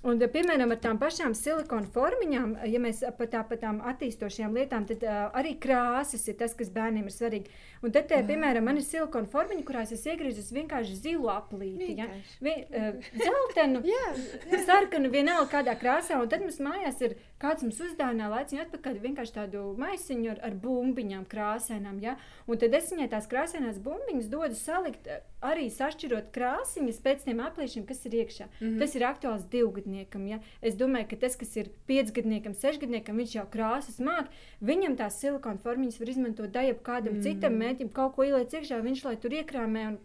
[0.06, 4.86] Un, piemēram, ar tām pašām silikona formiņām, ja mēs par tā, pa tām attīstošajām lietām,
[4.86, 7.54] tad uh, arī krāsas ir tas, kas bērniem ir svarīgi.
[7.82, 11.95] Un tad, te, piemēram, man ir silikona formiņa, kurās es iegriezu vienkārši zilu aplīti.
[11.98, 12.10] Ja?
[12.45, 13.82] Vi, uh, zeltenu,
[14.70, 16.22] sarkanu, vienalga kādā krāsā.
[16.22, 20.55] Un tad mums mājās ir kāds mums uzdāvināja laiciņu atpakaļ vienkārši tādu maisiņu ar, ar
[20.61, 21.99] bumbiņām krāsainām.
[22.01, 22.15] Ja?
[22.49, 25.09] Un tad es viņai tās krāsainās bumbiņas dodu salikt
[25.45, 28.49] arī sašķirot krāsiņas pēc tiem aplīšiem, kas ir iekšā.
[28.49, 28.79] Mm -hmm.
[28.81, 30.27] Tas ir aktuāls divgadniekam.
[30.27, 30.39] Ja?
[30.61, 35.57] Es domāju, ka tas, kas ir piecgadniekam, sešgadniekam, viņš jau krāsas māk, viņam tās silikona
[35.57, 37.23] formiņas var izmantot dajab kādam mm -hmm.
[37.23, 39.97] citam mēķim, kaut ko ieliec iekšā, viņš lai tur iekrāmē un,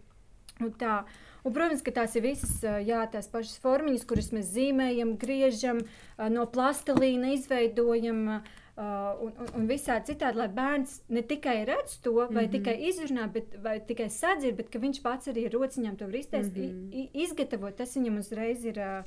[0.60, 1.04] un tā.
[1.42, 5.82] Un, protams, ka tās ir visas jā, tās pašas formiņas, kuras mēs zīmējam, griežam,
[6.30, 8.26] no plastelīna izveidojam.
[8.72, 12.52] Uh, un, un, un visādi citādi, lai bērns ne tikai redz to, vai mm -hmm.
[12.52, 16.14] tikai izrunā, bet vai tikai sadzird, bet ka viņš pats arī ar rociņām to var
[16.14, 17.08] izteikt, mm -hmm.
[17.12, 17.76] izgatavot.
[17.76, 19.04] Tas viņam uzreiz ir uh,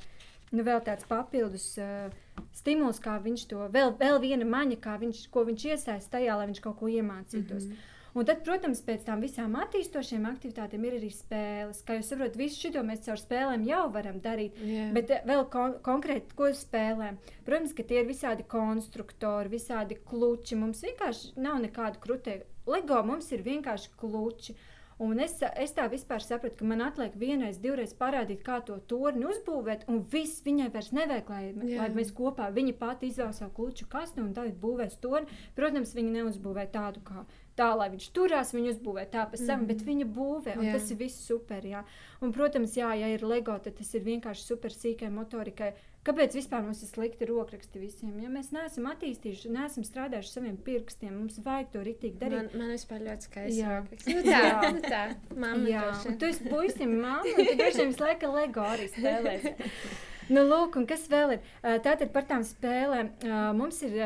[0.52, 2.12] nu, vēl tāds papildus uh,
[2.54, 6.48] stimuls, kā viņš to vēl, vēl viena maņa, kā viņš, ko viņš iesaist tajā, lai
[6.48, 7.66] viņš kaut ko iemācītos.
[7.66, 7.95] Mm -hmm.
[8.16, 11.82] Un tad, protams, pēc tam visām attīstošiem aktivitātēm ir arī spēles.
[11.84, 14.55] Kā jūs saprotat, visu šo mēs caur spēlēm jau varam darīt.
[14.63, 14.93] Yeah.
[14.95, 17.18] Bet eh, vēl kon konkrēti, ko spēlēm?
[17.43, 20.55] Protams, ka tie ir visādi konstruktori, visādi kluči.
[20.55, 22.47] Mums vienkārši nav nekādu krutēju.
[22.72, 24.55] Lego mums ir vienkārši kluči.
[25.04, 29.26] Un es, es tā vispār sapratu, ka man atliek vienreiz, divreiz parādīt, kā to torni
[29.28, 31.82] uzbūvēt, un viss viņai vairs nevajag, lai, Jā.
[31.82, 35.28] lai mēs kopā viņa pati izvēlas savu kluču kastu un tagad būvēs torni.
[35.58, 37.26] Protams, viņa neuzbūvē tādu kā
[37.60, 39.70] tā, lai viņš turās, viņu uzbūvē tā pa savam, mm.
[39.74, 40.78] bet viņa būvē, un jā.
[40.78, 41.68] tas ir viss super.
[41.68, 41.84] Jā.
[42.24, 45.74] Un, protams, jā, ja ir LEGO, tad tas ir vienkārši super sīkai motorikai.
[46.06, 48.14] Kāpēc vispār mums ir slikti rokraksti visiem?
[48.22, 52.51] Ja mēs neesam attīstījuši, neesam strādājuši saviem pirkstiem, mums vajag to ritīgi darīt.
[52.51, 53.62] Man, man vispār ļoti skaisti.
[53.64, 53.80] Jā,
[54.14, 54.72] nu tā, jā.
[54.76, 55.03] Nu tā.
[55.34, 58.86] Mamma jā, un tu esi puisim mamma, un tu droši vien visu laiku LEGO arī
[58.93, 59.47] spēlēs.
[60.36, 61.47] nu, lūk, un kas vēl ir?
[61.64, 63.10] Tātad par tām spēlēm
[63.58, 63.97] mums ir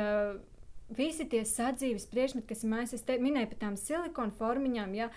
[0.96, 5.10] visi tie sadzīves priekšmeti, kas ir mājās, es te, minēju par tām silikona formiņām, ja,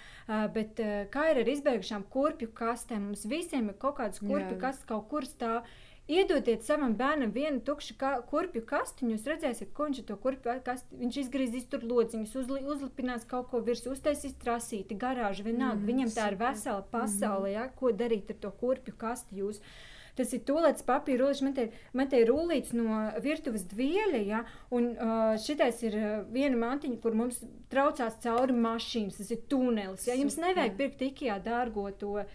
[0.53, 0.83] bet
[1.15, 3.09] kā ir ar izbeigušām kurpju kastēm?
[3.09, 5.63] Mums visiem ir kaut kādas kurpju kastes kaut kur stāv.
[6.11, 10.99] Iedodiet savam bērnam vienu tukšu ka, kurpju kastiņu, jūs redzēsiet, ko viņš to kurpju kasti,
[10.99, 16.13] viņš izgriezīs tur lodziņus, uzli, uzlipinās kaut ko virsū, uztaisīs trasīti, garāžu, vienalga, mm, viņam
[16.17, 17.55] tā ir vesela pasaule, mm.
[17.55, 19.63] ja, ko darīt ar to kurpju kasti jūs.
[19.63, 21.65] Uh, Tas ir tolēts papīra rullīts, man te,
[21.97, 24.43] man te ir rullīts no virtuves dvieļa, ja,
[24.77, 27.39] un uh, šitais ir uh, viena mantiņa, kur mums
[27.73, 30.05] traucās cauri mašīnas, tas ir tunelis.
[30.11, 30.17] Ja.
[30.21, 32.27] Jums nevajag pirkt ikijā dārgo to uh,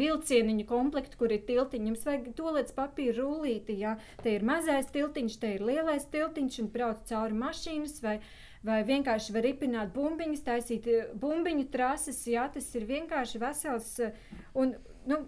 [0.00, 3.98] vilcieniņu komplektu, kur ir tiltiņi, jums vajag tolēts papīra rullīti, ja.
[4.24, 8.16] Te ir mazais tiltiņš, te ir lielais tiltiņš un brauc cauri mašīnas vai
[8.62, 12.24] vai vienkārši var ripināt bumbiņas, taisīt uh, bumbiņu trases.
[12.30, 13.92] Jā, tas ir vienkārši vesels.
[14.00, 14.76] Uh, un,
[15.10, 15.24] nu,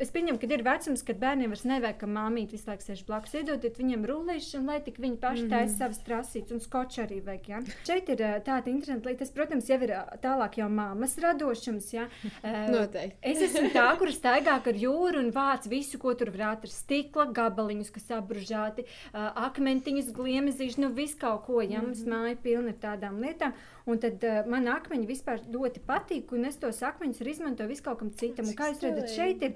[0.00, 3.34] Es pieņemu, ka ir vecums, kad bērniem vairs nevajag, ka māmīte visu laiku sēž blakus.
[3.36, 7.48] Iedodiet viņiem rullīšanu, lai tik viņi paši mm taisa savas trasītes, un skoču arī vajag.
[7.50, 7.58] Ja?
[7.84, 9.24] Šeit ir tāda interesanta lieta.
[9.24, 9.92] Tas, protams, jau ir
[10.22, 11.88] tālāk jau māmas radošums.
[11.92, 12.06] Ja?
[12.74, 13.18] Noteikti.
[13.32, 16.78] es esmu tā, kur staigā ar jūru un vāc visu, ko tur var atrast.
[16.84, 21.60] Stikla gabaliņus, kas apbružāti, akmentiņus, gliemezīšus, nu visu kaut ko.
[21.60, 21.82] Ja?
[21.82, 22.30] Mums mm -hmm.
[22.30, 23.52] māja pilna ar tādām lietām.
[23.90, 27.82] Un tad uh, man akmeņi vispār ļoti patīk, un es tos akmeņus arī izmantoju visu
[27.82, 28.46] kaut kam citam.
[28.46, 29.54] Un, kā jūs redzat, šeit ir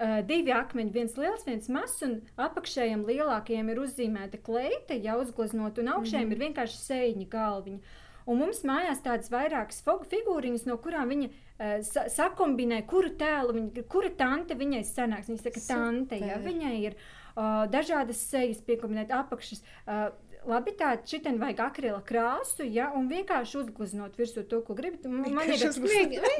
[0.00, 5.82] Uh, divi akmeņi, viens liels, viens mazs, un apakšējiem lielākajiem ir uzzīmēta kleita, jau uzgleznota,
[5.82, 6.40] un augšējiem mm -hmm.
[6.40, 7.98] ir vienkārši sēņa galviņa.
[8.26, 13.84] Un mums mājās tādas vairākas figūriņas, no kurām viņa uh, sa sakombinē, kuru tēlu, viņa,
[13.88, 15.28] kura tante viņai sanāks.
[15.28, 19.62] Viņa saka, tante, ja viņai ir uh, dažādas sejas piekombinēt apakšas.
[19.86, 20.10] Uh,
[20.48, 25.06] labi, tā šitien vajag akrila krāsu, ja, un vienkārši uzgleznot virsū to, ko gribat.
[25.06, 25.64] Man ir,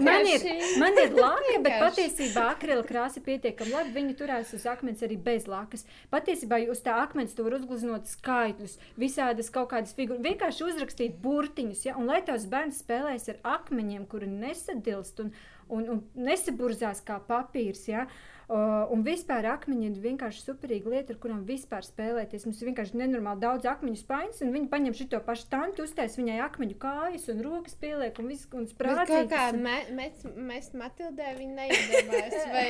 [0.03, 0.47] man ir,
[0.81, 3.95] man ir laka, bet patiesībā akrila krāsa pietiekami labi.
[3.97, 5.87] Viņi turēs uz akmens arī bez lakas.
[6.13, 11.87] Patiesībā uz tā akmens tu var uzgleznot skaitļus, visādas kaut kādas figūras, vienkārši uzrakstīt burtiņus,
[11.89, 15.33] ja, un lai tavs bērns spēlēs ar akmeņiem, kuri nesadilst un,
[15.69, 21.15] un, un nesaburzās kā papīrs, ja, uh, Uh, un vispār akmeņi ir vienkārši superīga lieta,
[21.15, 22.43] ar kurām vispār spēlēties.
[22.45, 26.37] Mums ir vienkārši nenormāli daudz akmeņu spaiņas, un viņi paņem šo pašu tantu, uztais viņai
[26.45, 29.31] akmeņu kājas un rokas pieliek un viss un sprādzīs.
[29.31, 32.67] Kā me, mēs, mēs Matildē viņi neiedomājas, vai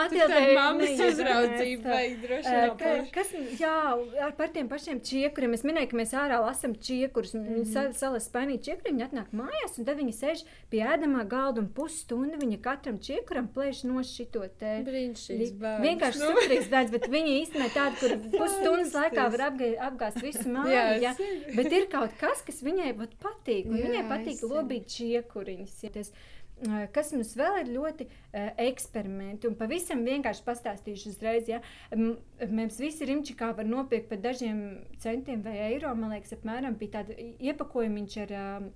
[0.00, 2.76] Matildē mammas uzraudzība vai droši vien.
[2.82, 3.78] Ka, kas, jā,
[4.28, 5.56] ar par tiem pašiem čiekuriem.
[5.56, 7.32] Es minēju, ka mēs ārā lasam čiekurus.
[7.32, 7.62] Mm -hmm.
[7.62, 11.64] Viņi sa, salas spainīt čiekuri, viņi atnāk mājās, un tad viņi sēž pie ēdamā galda
[11.64, 14.76] un pusstundu viņa katram čiekuram plēš no šito te.
[14.84, 15.84] Brīnišķīgi Foršs bērns.
[15.86, 16.28] Vienkārši Nu.
[16.32, 20.76] superīgs bērns, bet viņi īstenībā tādi, kur pusstundas laikā var apgā- apgāzt visu māju.
[21.04, 21.14] Ja?
[21.56, 22.92] Bet ir kaut kas, kas viņai
[23.22, 23.66] patīk.
[23.70, 25.82] Jā, Viņai patīk lobīt čiekuriņus.
[25.88, 25.90] Ja
[26.94, 31.48] Kas mums vēl ir ļoti uh, eksperimenti, un pavisam vienkārši pastāstīšu uzreiz.
[31.50, 31.58] Ja?
[31.96, 32.18] M-
[32.54, 34.60] Mēs visi Rimčikā var nopirkt par dažiem
[35.02, 35.90] centiem vai eiro.
[35.98, 38.68] Man liekas, apmēram bija tāda iepakojumiņš ar uh,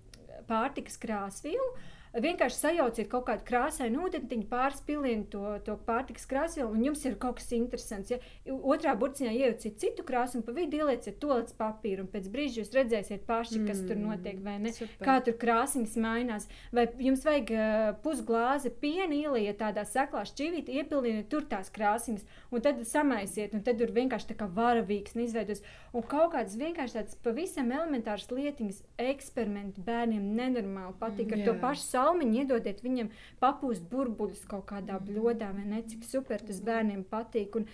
[0.51, 1.69] pārtikas krāsvielu.
[2.17, 7.19] Vienkārši sajauciet kaut kādu krāsainu ūdeni, pāris pilienu to, to pārtikas krāsvielu, un jums ir
[7.21, 8.13] kaut kas interesants.
[8.15, 8.21] Ja?
[8.47, 12.63] Otrā burciņā iejauciet citu krāsu, un pa vidu ielieciet to līdz papīru, un pēc brīža
[12.63, 13.91] jūs redzēsiet paši, kas mm.
[13.91, 14.73] tur notiek, vai ne?
[14.77, 15.03] Super.
[15.05, 16.49] Kā tur krāsainas mainās.
[16.75, 22.65] Vai jums vajag uh, pusglāzi piena, ielieciet tādā seklā šķīvītī, iepildījiet tur tās krāsainas, un
[22.65, 25.63] tad samaisiet, un tad tur vienkārši tā kā varavīgs izveidos.
[25.97, 31.33] Un kaut kādas vienkārši tādas pavisam elementāras lietiņas, eksperimenti bērniem nenormāli patīk.
[31.37, 31.47] Ar Jā.
[31.49, 33.11] to pašu salmiņu iedodiet viņam
[33.43, 35.83] papūst burbuļus kaut kādā bļodā, vai ne?
[35.91, 37.59] Cik super tas bērniem patīk.
[37.59, 37.69] Un,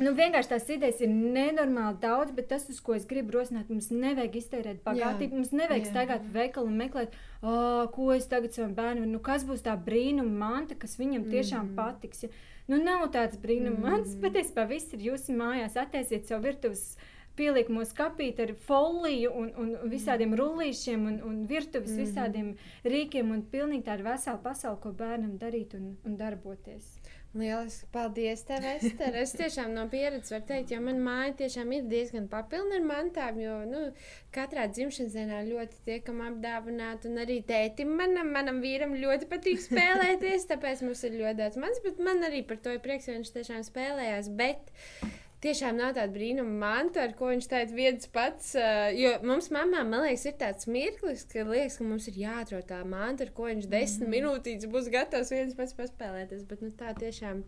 [0.00, 3.90] Nu, vienkārši tās idejas ir nenormāli daudz, bet tas, uz ko es gribu rosināt, mums
[3.92, 5.36] nevajag iztērēt bagātību.
[5.36, 5.90] Mums nevajag Jā.
[5.90, 10.32] staigāt veikalu un meklēt, oh, ko es tagad savam bērnam, nu, kas būs tā brīnuma
[10.46, 11.76] manta, kas viņam tiešām mm.
[11.76, 12.24] patiks.
[12.24, 12.32] Ja?
[12.72, 13.84] Nu, nav tāds brīnuma mm.
[13.84, 15.76] mants, patiesībā viss ir jūsu mājās.
[15.76, 16.94] Attaisiet savu virtuves
[17.38, 22.04] pieliekamo skapīti ar foliju un, un visādiem rullīšiem un, un virtuves mm.
[22.04, 22.52] visādiem
[22.84, 26.96] rīkiem un pilnīgi tādu veselu pasauli, ko bērnam darīt un, un darboties.
[27.32, 29.14] Lieliski, paldies, tev, Ester.
[29.16, 33.38] Es tiešām no pieredzes varu teikt, jo manā mājā tiešām ir diezgan papilna ar mantām,
[33.40, 33.80] jo nu,
[34.36, 37.08] katrā dzimšanas dienā ļoti tiekam apdāvināti.
[37.08, 41.80] Un arī tētim, manam, manam vīram ļoti patīk spēlēties, tāpēc mums ir ļoti daudz mans,
[41.86, 44.28] bet man arī par to ir prieks, jo viņš tiešām spēlējās.
[44.36, 44.68] Bet
[45.42, 48.52] tiešām nav tāda brīnuma manta, ar ko viņš teica viens pats.
[48.96, 52.82] Jo mums, mamām, man liekas, ir tāds mirklis, ka liekas, ka mums ir jāatrod tā
[52.88, 54.12] manta, ar ko viņš desmit mm.
[54.16, 56.46] minūtītes būs gatavs viens pats paspēlēties.
[56.50, 57.42] Bet nu, tā tiešām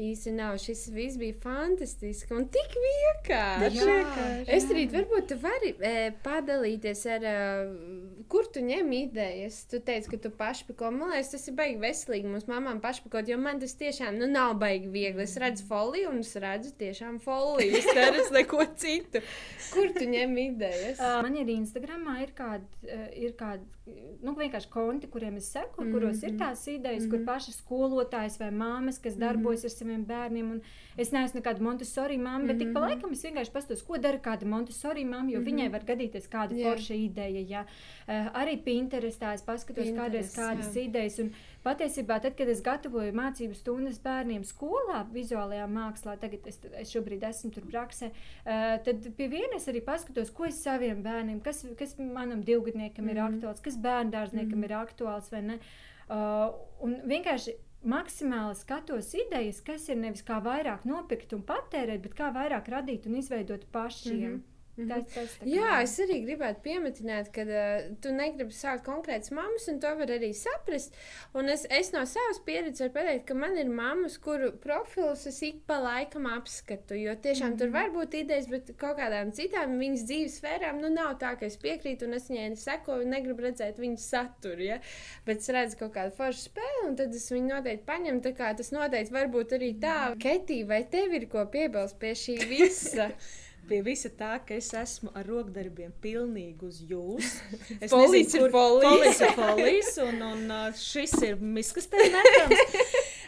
[0.00, 0.56] īsti nav.
[0.60, 3.80] Šis viss bija fantastiski un tik vienkārši.
[3.80, 4.26] Jā,
[4.56, 5.94] Es arī varbūt tu vari e,
[6.24, 9.62] padalīties ar, e, kur tu ņem idejas.
[9.70, 10.90] Tu teici, ka tu pašpako.
[10.94, 14.56] Man liekas, tas ir baigi veselīgi mums mamām pašpakot, jo man tas tiešām nu, nav
[14.60, 15.24] baigi viegli.
[15.26, 17.80] Es redzu foliju un es redzu tiešām foliju.
[17.80, 19.24] Es neredzu neko citu.
[19.72, 21.00] Kur tu ņem idejas?
[21.00, 25.82] Uh, man ir Instagramā ir kādi, uh, ir kādi nu, vienkārši konti, kuriem es seku,
[25.82, 25.92] mm -hmm.
[25.92, 27.10] kuros ir tās idejas, mm -hmm.
[27.10, 29.72] kur paši skolotājs vai māmas, kas darbojas mm -hmm.
[29.72, 30.50] ar saviem bērniem.
[30.50, 30.60] Un
[30.96, 32.46] es neesmu nekāda Montesori mamma, mm -hmm.
[32.48, 35.48] bet tik pa laikam es vienkārši pastos, ko dara kāda Montesori mamma, jo mm -hmm.
[35.48, 36.70] viņai var gadīties kāda Jā.
[36.70, 37.40] forša ideja.
[37.40, 37.66] Ja.
[38.08, 40.80] Uh, arī Pinterestā es paskatos Pinterest, kādreiz kādas jā.
[40.80, 41.18] idejas.
[41.18, 41.32] Un,
[41.66, 47.26] Patiesībā, tad, kad es gatavoju mācību stundas bērniem skolā, vizuālajā mākslā, tagad es, es šobrīd
[47.26, 51.64] esmu tur praksē, uh, tad pie viena es arī paskatos, ko es saviem bērniem, kas,
[51.80, 53.16] kas manam divgadniekam mm -hmm.
[53.16, 54.70] ir aktuāls, kas bērndārzniekam mm -hmm.
[54.70, 55.58] ir aktuāls vai ne.
[56.06, 56.54] Uh,
[56.86, 62.32] un vienkārši maksimāli skatos idejas, kas ir nevis kā vairāk nopirkt un patērēt, bet kā
[62.34, 64.30] vairāk radīt un izveidot pašiem.
[64.30, 64.55] Mm -hmm.
[64.76, 69.32] Tas, tas tā kā- Jā, es arī gribētu pieminēt, ka uh, tu negribi sākt konkrētas
[69.32, 70.92] mammas, un to var arī saprast.
[71.32, 75.40] Un es, es no savas pieredzes varu pateikt, ka man ir mammas, kuru profilus es
[75.42, 76.98] ik pa laikam apskatu.
[77.00, 77.58] Jo tiešām mm -hmm.
[77.58, 81.46] tur var būt idejas, bet kaut kādām citām viņas dzīves sfērām nu, nav tā, ka
[81.46, 84.62] es piekrītu un es viņai nesakoju un negribu redzēt viņas saturu.
[84.62, 84.78] Ja?
[85.24, 88.20] Bet es redzu kaut kādu foršu spēli, un tad es viņu noteikti paņemu.
[88.36, 93.10] Tas noteikti var būt arī tā, Ketī, vai tev ir ko piebilst pie šī visa?
[93.66, 97.32] Pie visa tā, ka es esmu ar rokdarbiem pilnīgi uz jums.
[97.82, 98.86] Es Folijas ir folijas.
[98.86, 102.62] folijas ir folijas, un, un uh, šis ir miskastē metams.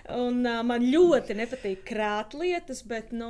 [0.09, 3.29] Un uh, man ļoti nepatīk krāt lietas, bet, nu,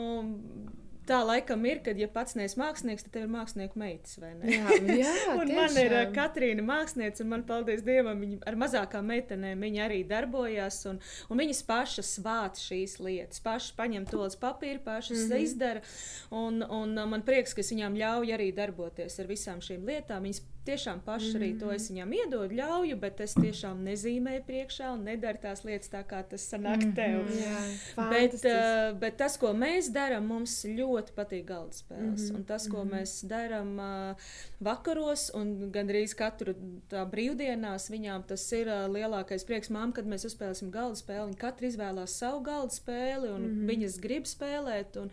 [1.08, 4.52] tā laikam ir, kad, ja pats neesi mākslinieks, tad tev ir mākslinieku meitas, vai ne?
[4.52, 6.14] Jā, jā Un man ir uh, tiešām.
[6.16, 10.82] Katrīna mākslinieca, un man, paldies Dievam, viņa ar mazākām meitenēm viņa arī darbojās.
[10.90, 15.32] Un, un viņas pašas vāc šīs lietas, pašas paņem to uz papīra, pašas mm.
[15.32, 15.48] -hmm.
[15.48, 15.84] izdara.
[16.30, 20.28] Un, un uh, man prieks, ka es viņām ļauju arī darboties ar visām šīm lietām.
[20.28, 21.36] Viņas tiešām mm -hmm.
[21.36, 25.90] arī to es viņām iedodu, ļauju, bet es tiešām nezīmēju priekšā un nedaru tās lietas
[25.90, 26.94] tā, kā tas sanāk mm -hmm.
[26.94, 27.20] tev.
[27.42, 32.20] Jā, Bet, uh, bet tas, ko mēs darām, mums ļoti patīk galda spēles.
[32.20, 32.36] Mm -hmm.
[32.36, 32.94] Un tas, ko mm -hmm.
[32.94, 34.16] mēs darām uh,
[34.60, 36.54] vakaros un gandrīz katru
[36.90, 39.70] tā brīvdienās, viņām tas ir uh, lielākais prieks.
[39.70, 43.48] Mām, kad mēs uzspēlēsim galda spēli, viņi katru izvēlās savu galda spēli, un mm.
[43.48, 43.66] -hmm.
[43.66, 44.96] viņas grib spēlēt.
[44.96, 45.10] Un,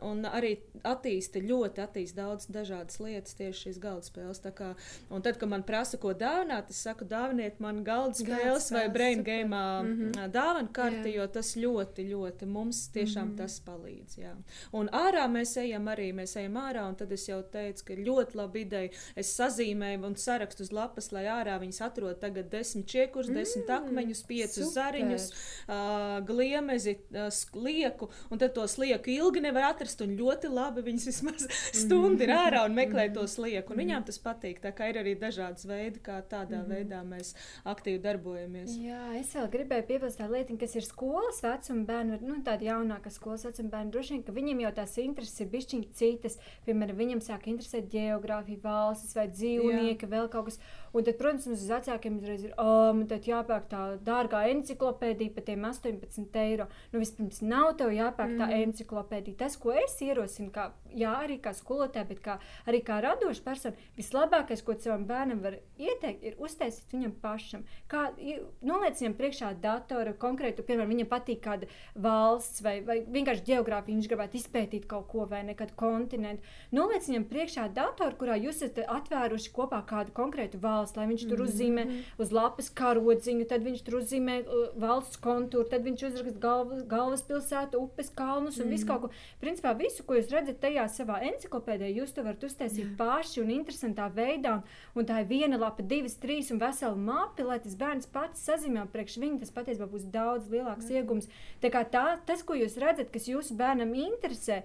[0.00, 4.40] un arī attīsta ļoti attīsta daudz dažādas lietas tieši šīs galda spēles.
[4.52, 4.72] Kā
[5.10, 9.22] Un tad, kad man prasa, ko dāvināt, es saku, dāviniet man galda spēles vai brain
[9.22, 10.30] game mm -hmm.
[10.32, 11.16] dāvana karti, jā.
[11.16, 13.36] jo tas ļoti, ļoti mums tiešām mm -hmm.
[13.36, 14.18] tas palīdz.
[14.18, 14.34] Jā.
[14.72, 18.36] Un ārā mēs ejam arī, mēs ejam ārā, un tad es jau teicu, ka ļoti
[18.36, 18.90] laba ideja.
[19.16, 23.70] Es sazīmēju un sarakstu uz lapas, lai ārā viņas atrod tagad desmit čiekurs, mm, desmit
[23.70, 24.82] akmeņus, piecus super.
[24.82, 25.32] zariņus,
[25.68, 31.06] uh, gliemezi, uh, slieku, un tad to slieku ilgi nevar atrast, un ļoti labi viņas
[31.10, 34.60] vismaz stundu ir ārā un meklē to slieku, un viņām tas patīk.
[34.62, 37.34] Tā kā ir arī dažādas veidi, kā tādā veidā mēs
[37.68, 38.76] aktīvi darbojamies.
[38.82, 43.12] Jā, es vēl gribēju piebilst tādu lietu, kas ir skolas vecuma bērni, nu tādi jānāka
[43.12, 46.38] skolas vecuma bērni, droši vien, ka viņiem jau tās intereses ir bišķiņi citas.
[46.66, 50.12] Piemēram, viņam sāk interesēt geogrāfija, valstis vai dzīvnieki, Jā.
[50.16, 50.60] vēl kaut kas.
[50.92, 55.32] Un tad, protams, mums uz vecākiem uzreiz ir, oh, man tad jāpērk tā dārgā enciklopēdija
[55.32, 56.66] par tiem 18 eiro.
[56.92, 58.66] Nu, vispirms nav tev jāpērk tā mm.
[58.66, 59.38] enciklopēdija.
[59.40, 62.36] Tas, ko es ierosinu, kā, jā, arī kā skolotāja, bet kā,
[62.68, 67.64] arī kā radoša persona, vislabākais, ko savam bērnam var ieteikt, ir uztaisīt viņam pašam.
[67.88, 68.10] Kā,
[68.60, 74.12] noliec viņam priekšā datoru konkrētu, piemēram, viņam patīk kāda valsts vai, vai vienkārši geogrāfija, viņš
[74.12, 76.44] gribētu izpētīt kaut ko vai nekādu kontinentu.
[76.76, 81.24] Noliec viņam priekšā datoru, kurā jūs esat atvēruši kopā kādu konkrētu valsts valsts, lai viņš
[81.30, 81.48] tur mhm.
[81.48, 81.86] uzzīmē
[82.22, 87.80] uz lapas karodziņu, tad viņš tur uzzīmē uh, valsts kontūru, tad viņš uzraksta galvas, galvaspilsētu,
[87.82, 89.12] upes kalnus un visu kaut ko.
[89.42, 94.08] Principā visu, ko jūs redzat tajā savā enciklopēdijā, jūs to varat uztaisīt paši un interesantā
[94.12, 94.58] veidā.
[94.96, 98.86] Un, tā ir viena lapa, divas, trīs un vesela mapi, lai tas bērns pats sazīmē
[98.92, 99.42] priekš viņa.
[99.42, 101.30] Tas patiesībā būs daudz lielāks iegums.
[101.62, 104.62] Tā kā tā, tas, ko jūs redzat, kas jūsu bērnam interesē,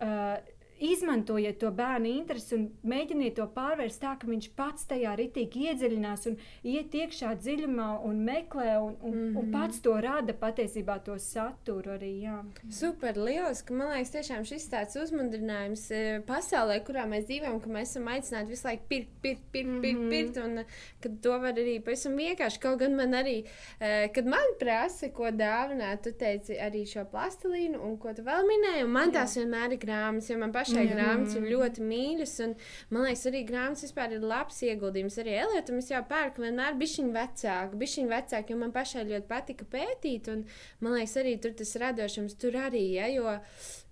[0.00, 0.36] uh,
[0.78, 6.26] izmantojiet to bērnu interesi un mēģiniet to pārvērst tā, ka viņš pats tajā ritīgi iedziļinās
[6.30, 9.38] un iet iekšā dziļumā un meklē un, un, mm -hmm.
[9.38, 9.52] un mhm.
[9.52, 12.12] pats to rada patiesībā to saturu arī.
[12.22, 12.44] Jā.
[12.70, 13.72] Super, lieliski.
[13.72, 18.48] Man liekas, tiešām šis tāds uzmundrinājums e, pasaulē, kurā mēs dzīvojam, ka mēs esam aicināti
[18.54, 20.10] visu laiku pirkt, pirkt, pirkt, mm -hmm.
[20.10, 20.64] pirkt, pirkt un
[21.00, 22.60] ka to var arī pavisam vienkārši.
[22.60, 23.44] Kaut gan man arī,
[23.80, 28.42] e, kad man prasa, ko dāvināt, tu teici arī šo plastilīnu un ko tu vēl
[28.52, 29.12] minēji, un man Jā.
[29.12, 30.92] tās vienmēr ir grāmatas, jo man pašai pašai mm.
[30.92, 32.34] grāmatas ir ļoti mīļas.
[32.44, 32.54] Un,
[32.94, 35.18] man liekas, arī grāmatas vispār ir labs ieguldījums.
[35.22, 39.68] Arī Eliotam es jau pērku vienmēr bišķiņu vecāku, bišķiņu vecāku, jo man pašai ļoti patika
[39.76, 40.30] pētīt.
[40.32, 40.44] Un,
[40.84, 43.36] man liekas, arī tur tas radošums tur arī, ja, jo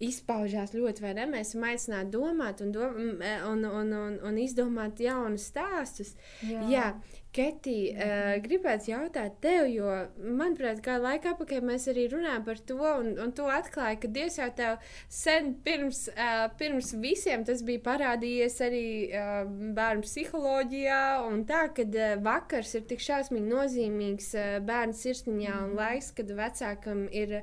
[0.02, 1.26] izpaužās ļoti, vai ne?
[1.30, 6.16] Mēs esam aicināti domāt un, dom un, un, un, un izdomāt jaunus stāstus.
[6.42, 6.64] Jā.
[6.70, 6.88] Jā.
[7.34, 9.90] Ketī, uh, gribētu jautāt tev, jo,
[10.38, 14.36] manuprāt, kā laika apakaļ mēs arī runājam par to, un, un to atklāja, ka Dievs
[14.38, 14.76] jau tev
[15.10, 19.32] sen pirms, uh, pirms visiem tas bija parādījies arī uh,
[19.74, 25.72] bērnu psiholoģijā, un tā, kad uh, vakars ir tik šausmīgi nozīmīgs uh, bērnu sirsniņā un
[25.72, 25.76] mhm.
[25.80, 27.40] laiks, kad vecākam ir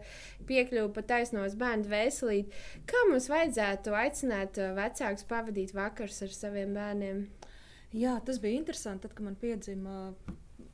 [0.47, 1.91] piekļuva pa taisnos bērnu
[2.41, 2.85] veselīt.
[2.89, 7.25] Kā mums vajadzētu aicināt uh, vecākus pavadīt vakars ar saviem bērniem?
[7.93, 10.13] Jā, tas bija interesanti, tad, kad man piedzima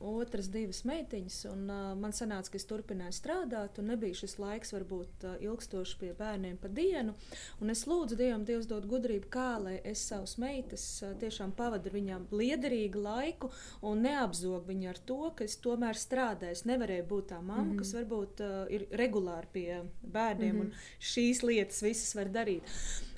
[0.00, 4.72] otras divas meitiņas, un uh, man sanāca, ka es turpināju strādāt, un nebija šis laiks
[4.74, 7.14] varbūt uh, ilgstoši pie bērniem pa dienu.
[7.62, 11.92] Un es lūdzu Dievam, Dievs dod gudrību, kā lai es savus meitas uh, tiešām pavadu
[11.94, 13.50] viņām liederīgu laiku
[13.82, 16.54] un neapzogu viņu ar to, ka es tomēr strādāju.
[16.58, 17.78] Es nevarēju būt tā mamma, mm -hmm.
[17.82, 20.72] kas varbūt uh, ir regulāri pie bērniem, mm -hmm.
[20.72, 22.62] un šīs lietas visas var darīt.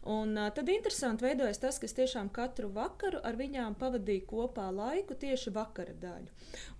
[0.03, 4.71] Un, uh, tad interesanti veidojas tas, ka es tiešām katru vakaru ar viņām pavadīju kopā
[4.73, 6.31] laiku tieši vakara daļu.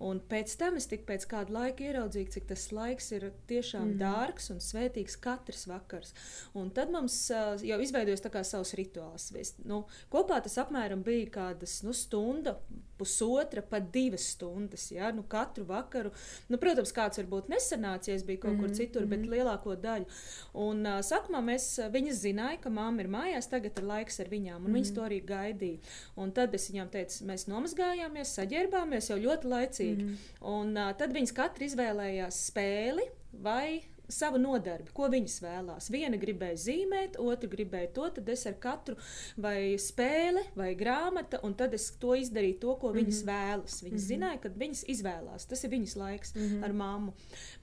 [0.07, 3.97] Un pēc tam es tik pēc kāda laika ieraudzīju, cik tas laiks ir tiešām mm.
[4.01, 6.15] dārgs un svētīgs katrs vakars.
[6.57, 9.29] Un tad mums uh, jau izveidojas savs rituāls.
[9.37, 12.57] Es, nu, kopā tas apmēram bija kādas nu, stunda,
[13.01, 14.91] pusotra, pat divas stundas.
[14.91, 15.11] Ja?
[15.15, 16.11] Nu, katru vakaru,
[16.49, 18.61] nu, protams, kāds varbūt nesanācies, bija kaut mm -hmm.
[18.61, 19.21] kur mhm, citur, mm -hmm.
[19.21, 20.05] bet lielāko daļu.
[20.53, 24.59] Un uh, sākumā mēs, viņas zināja, ka mamma ir mājās, tagad ir laiks ar viņām,
[24.59, 25.93] un mm viņas to arī gaidīja.
[26.21, 30.05] Un tad es viņām teicu, mēs nomazgājāmies, saģērbāmies jau ļoti laicīgi.
[30.07, 30.27] Mm.
[30.53, 33.09] Un uh, tad viņas katra izvēlējās spēli
[33.43, 33.81] vai
[34.11, 35.89] savu nodarbi, ko viņas vēlās.
[35.93, 38.97] Viena gribēja zīmēt, otra gribēja to, tad es ar katru
[39.41, 43.31] vai spēli vai grāmatu, un tad es to izdarīju, to, ko viņas mm -hmm.
[43.31, 43.83] vēlas.
[43.83, 44.09] Viņas mm -hmm.
[44.11, 45.47] zināja, ka viņas izvēlās.
[45.47, 46.63] Tas ir viņas laiks mm -hmm.
[46.65, 47.13] ar mammu.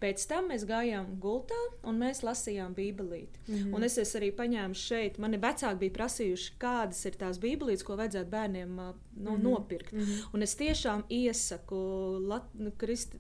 [0.01, 3.39] Pēc tam mēs gājām gultā un mēs lasījām Bībelīti.
[3.49, 3.75] Mm -hmm.
[3.75, 8.31] Un es arī paņēmu šeit, mani vecāki bija prasījuši, kādas ir tās Bībelītes, ko vajadzētu
[8.31, 8.81] bērniem
[9.19, 9.43] nu, mm -hmm.
[9.43, 9.93] nopirkt.
[9.93, 10.25] Mm -hmm.
[10.33, 11.79] Un es tiešām iesaku
[12.29, 12.45] Lat,
[12.77, 13.15] krist,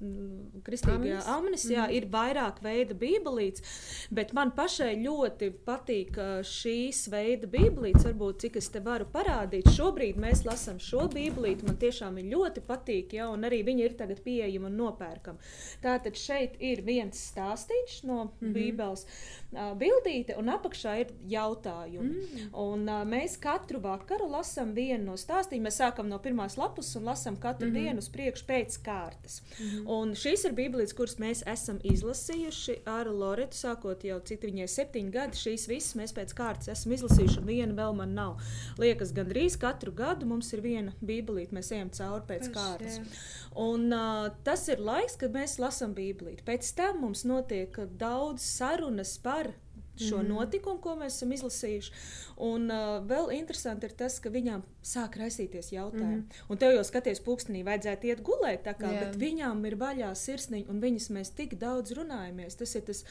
[0.62, 1.96] kristīgajā amnesijā, mm -hmm.
[1.96, 3.62] ir vairāk veida Bībelītes
[4.10, 8.06] bet man pašai ļoti patīk šīs veida bībelītes.
[8.08, 9.68] Varbūt cik es te varu parādīt.
[9.76, 11.66] Šobrīd mēs lasām šo bībelīti.
[11.68, 15.52] Man tiešām ir ļoti patīk, ja, un arī viņi ir tagad pieejami un nopērkami.
[15.84, 18.54] Tātad šeit ir viens stāstīns no mm -hmm.
[18.56, 19.04] Bībeles
[19.52, 22.08] uh, bildīte, un apakšā ir jautājumi.
[22.08, 22.48] Mm.
[22.52, 25.66] Un, uh, mēs katru vakaru lasām vienu no stāstiem.
[25.88, 27.84] Sākam no pirmās lapus un lasām katru mm -hmm.
[27.84, 29.40] dienu uz priekšu pēc kārtas.
[29.58, 29.84] Mm -hmm.
[29.88, 35.10] Un šīs ir bībelītes, kuras mēs esam izlasījuši ar Loretu, sākot jau cik viņai septiņi
[35.10, 35.36] gadi.
[35.36, 38.36] Šīs visas mēs pēc kārtas esam izlasījuši, un viena vēl man nav.
[38.78, 42.96] Liekas, gandrīz katru gadu mums ir viena bībelīte, mēs ejam cauri pēc Paši, kārtas.
[42.96, 43.04] Jā.
[43.56, 46.44] Un, uh, tas ir laiks, kad mēs lasām bībelīti.
[46.44, 49.52] Pēc tam mums notiek daudz sarunas par
[50.00, 50.28] šo mm.
[50.32, 51.92] notikumu, ko mēs esam izlasījuši.
[52.48, 56.22] Un uh, vēl interesanti ir tas, ka viņām sāk raisīties jautājumi.
[56.22, 56.44] Mm.
[56.48, 59.08] Un tev jau skaties, pūkstenī vajadzētu iet gulēt, kā, yeah.
[59.08, 62.56] bet viņām ir vaļā sirsniņa, un viņas mēs tik daudz runājamies.
[62.60, 63.02] Tas ir tas,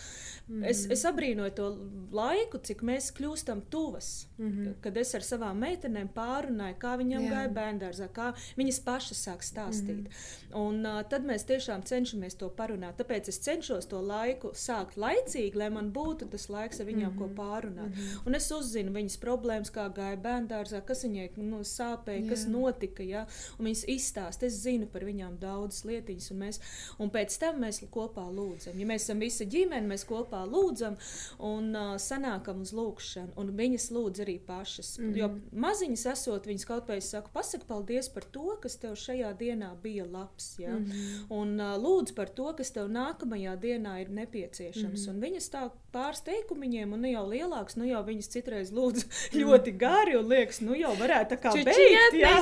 [0.47, 0.63] mm.
[0.71, 1.67] es, es abrīnoju to
[2.15, 4.27] laiku, cik mēs kļūstam tuvas.
[4.37, 4.73] Mm -hmm.
[4.81, 7.33] Kad es ar savām meitenēm pārunāju, kā viņam yeah.
[7.33, 10.07] gāja bērngārzā, kā viņas pašas sāk stāstīt.
[10.07, 10.57] Mm -hmm.
[10.63, 12.97] Un uh, tad mēs tiešām cenšamies to parunāt.
[12.97, 17.15] Tāpēc es cenšos to laiku sākt laicīgi, lai man būtu tas laiks ar viņām, mm
[17.15, 17.17] -hmm.
[17.17, 17.35] ko mhm.
[17.35, 17.89] pārunāt.
[17.89, 18.25] Mm -hmm.
[18.25, 22.29] Un es uzzinu viņas problēmas, kā gāja bērngārzā, kas viņai nu, sāpēja, jā.
[22.29, 23.03] kas notika.
[23.03, 23.25] Ja?
[23.59, 26.59] Un viņas izstāsta, es zinu par viņām daudzas lietiņas, un, mēs,
[26.99, 28.79] un pēc tam mēs kopā lūdzam.
[28.79, 30.97] Ja mēs esam visi ģimene, mēs kopā lūdzam
[31.39, 34.97] un uh, sanākam uz lūgšanu, un viņas lūdz arī pašas.
[34.97, 35.17] Mm -hmm.
[35.17, 39.75] Jo maziņas esot, viņas kaut vai saka, pasaka paldies par to, kas tev šajā dienā
[39.81, 40.59] bija labs.
[40.59, 40.75] Ja?
[40.75, 41.25] Mm -hmm.
[41.29, 45.01] Un uh, lūdz par to, kas tev nākamajā dienā ir nepieciešams.
[45.01, 45.15] Mm -hmm.
[45.15, 49.05] Un viņas tā pāris teikumiņiem, un nu jau lielāks, nu jau viņas citreiz lūdz
[49.41, 51.73] ļoti gari un liekas, nu jau varētu tā kā beigt.
[52.21, 52.35] Jā.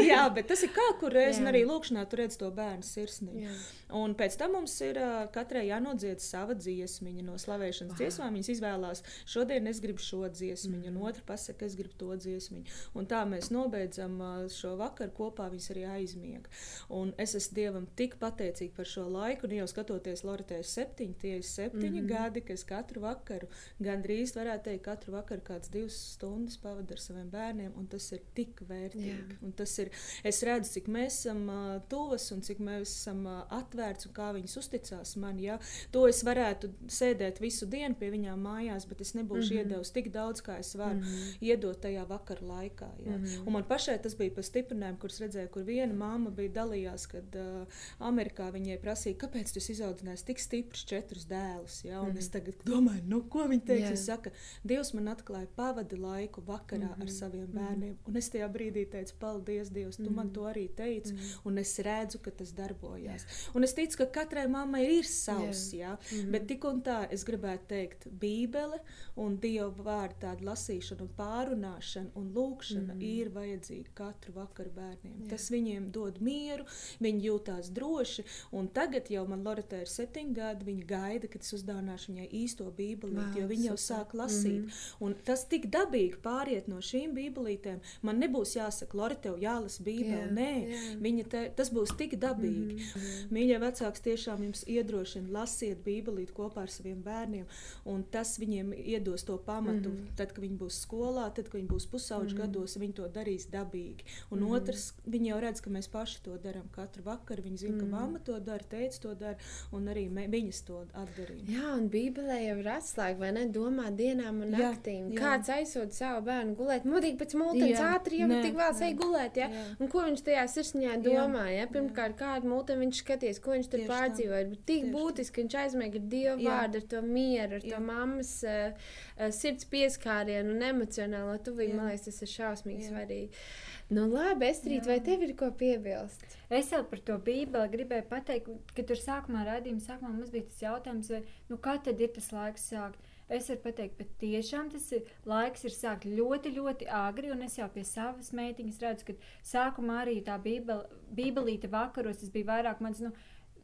[0.12, 3.54] jā, bet tas ir kā kur reiz, arī lūkšanā tu redz to bērnu sirsniņu.
[3.94, 8.34] Un pēc tam mums ir uh, katrai jānodzied sava dziesmiņa no slavēšanas dziesmām.
[8.34, 10.96] Viņas izvēlās, šodien es gribu šo dziesmiņu, mm.
[10.98, 12.66] un otra pasaka, es gribu to dziesmiņu.
[12.98, 16.50] Un tā mēs nobeidzam uh, šo vakaru kopā, viņas arī aizmiega.
[16.94, 21.36] Un es esmu Dievam tik pateicīga par šo laiku, un jau skatoties Loretē septiņi, tie
[21.38, 22.08] ir septiņi mm.
[22.10, 23.46] gadi, kas katru vakaru,
[23.84, 28.24] gandrīz varētu teikt, katru vakaru kāds divas stundas pavada ar saviem bērniem, un tas ir
[28.34, 29.38] tik vērtīgi.
[29.44, 29.92] Un tas ir,
[30.26, 34.14] es redzu, cik mēs esam uh, tuvas un cik mēs esam uh, atvērti atvērts un
[34.16, 35.38] kā viņas uzticās man.
[35.42, 35.58] Ja?
[35.92, 39.64] To es varētu sēdēt visu dienu pie viņām mājās, bet es nebūšu mm -hmm.
[39.64, 41.36] iedevis tik daudz, kā es varu mm -hmm.
[41.40, 42.90] iedot tajā vakar laikā.
[43.06, 43.16] Ja?
[43.16, 43.46] Mm -hmm.
[43.46, 47.36] Un man pašai tas bija par stiprinājumu, kurus redzēju, kur viena mamma bija dalījās, kad
[47.36, 47.66] uh,
[47.98, 51.84] Amerikā viņai prasīja, kāpēc tu izaudzināsi tik stiprus četrus dēlus.
[51.84, 52.00] Ja?
[52.00, 52.18] Un mm -hmm.
[52.18, 53.80] es tagad domāju, nu, ko viņa teiks.
[53.80, 53.92] Yeah.
[53.92, 54.30] Es saku,
[54.64, 57.02] Dievs man atklāja pavadi laiku vakarā mm -hmm.
[57.02, 57.58] ar saviem mhm.
[57.58, 57.90] bērniem.
[57.90, 58.08] Mm -hmm.
[58.08, 60.14] Un es tajā brīdī teicu, paldies Dievs, tu mm -hmm.
[60.14, 61.12] man to arī teici.
[61.12, 61.40] Mm -hmm.
[61.44, 63.22] Un es redzu, ka tas darbojās.
[63.22, 63.56] Yeah.
[63.56, 65.84] Un es ticu, ka katrai mammai ir savs, jā.
[65.84, 65.92] Jā.
[65.94, 66.30] Mm -hmm.
[66.30, 68.78] bet tik un tā es gribētu teikt, Bībele
[69.16, 73.02] un Dieva vārdu tāda lasīšana, un pārunāšana un lūkšana mm -hmm.
[73.02, 75.22] ir vajadzīga katru vakaru bērniem.
[75.22, 75.28] Jā.
[75.30, 76.64] Tas viņiem dod mieru,
[77.00, 81.52] viņi jūtās droši, un tagad jau man Loretē ir septiņi gadi, viņa gaida, kad es
[81.52, 84.62] uzdāvināšu viņai īsto bībelīti, jo viņa jau sāk lasīt.
[84.62, 84.94] Mm -hmm.
[85.00, 87.78] Un tas tik dabīgi pāriet no šīm bībelītēm.
[88.02, 90.30] Man nebūs jāsaka, Lore, tev jālasa bībeli.
[90.30, 90.80] Nē, jā.
[91.00, 92.74] Viņa te, tas būs tik dabīgi.
[92.74, 93.30] Mm -hmm.
[93.54, 97.44] Mīļie vecāks tiešām jums iedrošina, lasiet Bībelīti kopā ar saviem bērniem,
[97.86, 99.90] un tas viņiem iedos to pamatu.
[99.90, 100.16] Mm -hmm.
[100.16, 102.40] Tad, kad viņi būs skolā, tad, kad viņi būs pusauģi mm -hmm.
[102.40, 104.02] gados, viņi to darīs dabīgi.
[104.30, 104.56] Un mm -hmm.
[104.56, 107.42] otrs, viņi jau redz, ka mēs paši to darām katru vakaru.
[107.42, 107.90] Viņi zina, mm -hmm.
[107.90, 109.36] ka mamma to dara, teica to dara,
[109.72, 111.46] un arī mē, viņas to atdarīja.
[111.46, 113.46] Jā, un Bībelē jau ir atslēga, vai ne?
[113.46, 115.04] Domā dienām un naktīm.
[115.08, 115.20] Jā, jā.
[115.20, 119.48] Kāds aizsūta savu bērnu gulēt, modīgi pēc mūtens, ātri jau tik vēl sēž gulēt, ja?
[119.48, 119.64] Jā.
[119.80, 121.66] Un ko viņš tajā sirsniņā domā, ja?
[121.66, 124.50] Pirmkārt, kādu mūteni viņš skaties, ko viņš tur pār pārdzīvojot.
[124.54, 126.48] Bet tik Tieši būtiski, ka viņš aizmiega ar Dieva Jā.
[126.48, 127.70] vārdu, ar to mieru, ar Jā.
[127.74, 128.90] to mammas uh,
[129.38, 131.78] sirds pieskārienu un emocionālo tuvību.
[131.78, 133.44] Man liekas, tas ir šausmīgi svarīgi.
[133.92, 136.24] Nu, labi, Estrīt, vai tev ir ko piebilst?
[136.48, 140.62] Es jau par to Bībeli gribēju pateikt, ka tur sākumā rādījuma sākumā mums bija tas
[140.64, 141.20] jautājums, vai,
[141.50, 143.10] nu, kad tad ir tas laiks sākt.
[143.32, 147.30] Es varu pateikt, ka tiešām tas ir, laiks ir sākt ļoti, ļoti agri.
[147.32, 149.14] Un es jau pie savas meitiņas redzu, ka
[149.48, 150.82] sākumā arī tā bībel,
[151.16, 153.00] bībelīte vakaros tas bija vairāk mans.
[153.00, 153.14] Nu,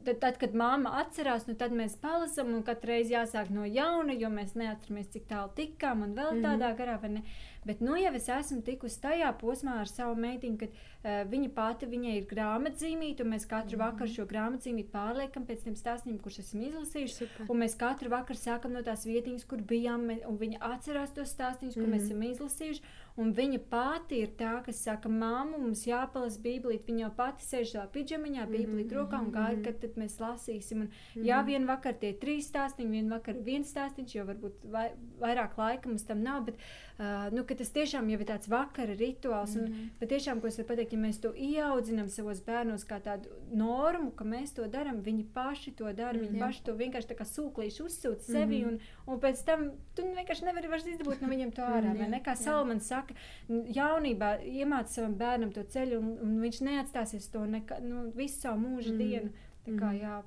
[0.05, 4.15] Tad, tad, kad mamma atcerās, nu, tad mēs palasām, un katru reizi jāsāk no jauna,
[4.17, 6.47] jo mēs neatceramies, cik tālu tikām, un vēl mm -hmm.
[6.47, 7.23] tādā garā.
[7.65, 11.87] Bet nu jau es esmu tikusi tajā posmā ar savu meitiņu, kad uh, viņa pati
[11.87, 13.93] viņai ir grāmatzīmīta, un mēs katru mm -hmm.
[13.93, 17.15] vakaru šo grāmatzīmīti pārliekam pēc tiem stāstiem, kurus esam izlasījuši.
[17.15, 17.47] Super.
[17.49, 21.77] Un mēs katru vakaru sākam no tās vietiņas, kur bijām, un viņa atcerās tos stāstījumus,
[21.77, 21.91] mm -hmm.
[21.91, 22.11] ko mēs mhm.
[22.11, 22.83] esam izlasījuši.
[23.21, 26.87] Un viņa pati ir tā, kas saka, māmu, mums jāpalasa Bībelīt.
[26.87, 28.97] Viņa jau pati sēž savā pidžamiņā, Bībelīt mm -hmm.
[28.97, 30.81] rokā un gaida, kad tad mēs lasīsim.
[30.81, 31.27] Un, mm -hmm.
[31.29, 34.91] Jā, vienu vakaru tie trīs stāstīņi, vienu vakaru viens stāstīņš, jo varbūt vai,
[35.21, 36.45] vairāk laika mums tam nav.
[36.45, 36.55] Bet,
[36.99, 39.55] uh, nu, tas tiešām jau ir tāds vakara rituāls.
[39.55, 39.65] Mm -hmm.
[39.65, 39.89] Un mhm.
[40.01, 44.25] patiešām, ko es varu pateikt, ja mēs to ieaudzinām savos bērnos kā tādu normu, ka
[44.25, 46.13] mēs to darām, viņi paši to dara.
[46.13, 46.31] Mm -hmm.
[46.31, 48.69] Viņi paši to vienkārši tā kā sūklīši uzsūta sevi, mm -hmm.
[49.07, 51.93] un, un pēc tam tu vienkārši nevari vairs izdabūt no viņiem to ārā.
[51.93, 52.23] Mm -hmm.
[52.23, 57.45] Kā Salmans saka, saka, jaunībā iemācīt savam bērnam to ceļu, un, un viņš neatstāsies to
[57.47, 59.01] nekā, nu, visu savu mūža mm.
[59.03, 59.33] dienu.
[59.67, 59.99] Tā kā, Mm.
[60.01, 60.19] jā,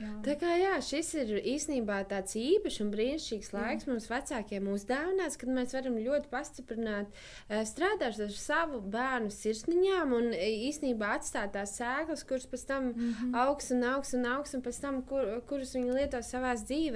[0.00, 0.10] jā.
[0.24, 5.52] Tā kā jā, šis ir īstenībā tāds īpašs un brīnišķīgs laiks mums vecākiem uzdāvinās, kad
[5.54, 7.12] mēs varam ļoti pastiprināt,
[7.48, 12.90] eh, strādāt ar savu bērnu sirsniņām un eh, īstenībā atstāt tās sēklas, kuras pēc tam
[12.90, 13.36] mm -hmm.
[13.44, 16.92] augs un augs un augs, un pēc tam, kur, kurus viņi lieto savā dzīvēm.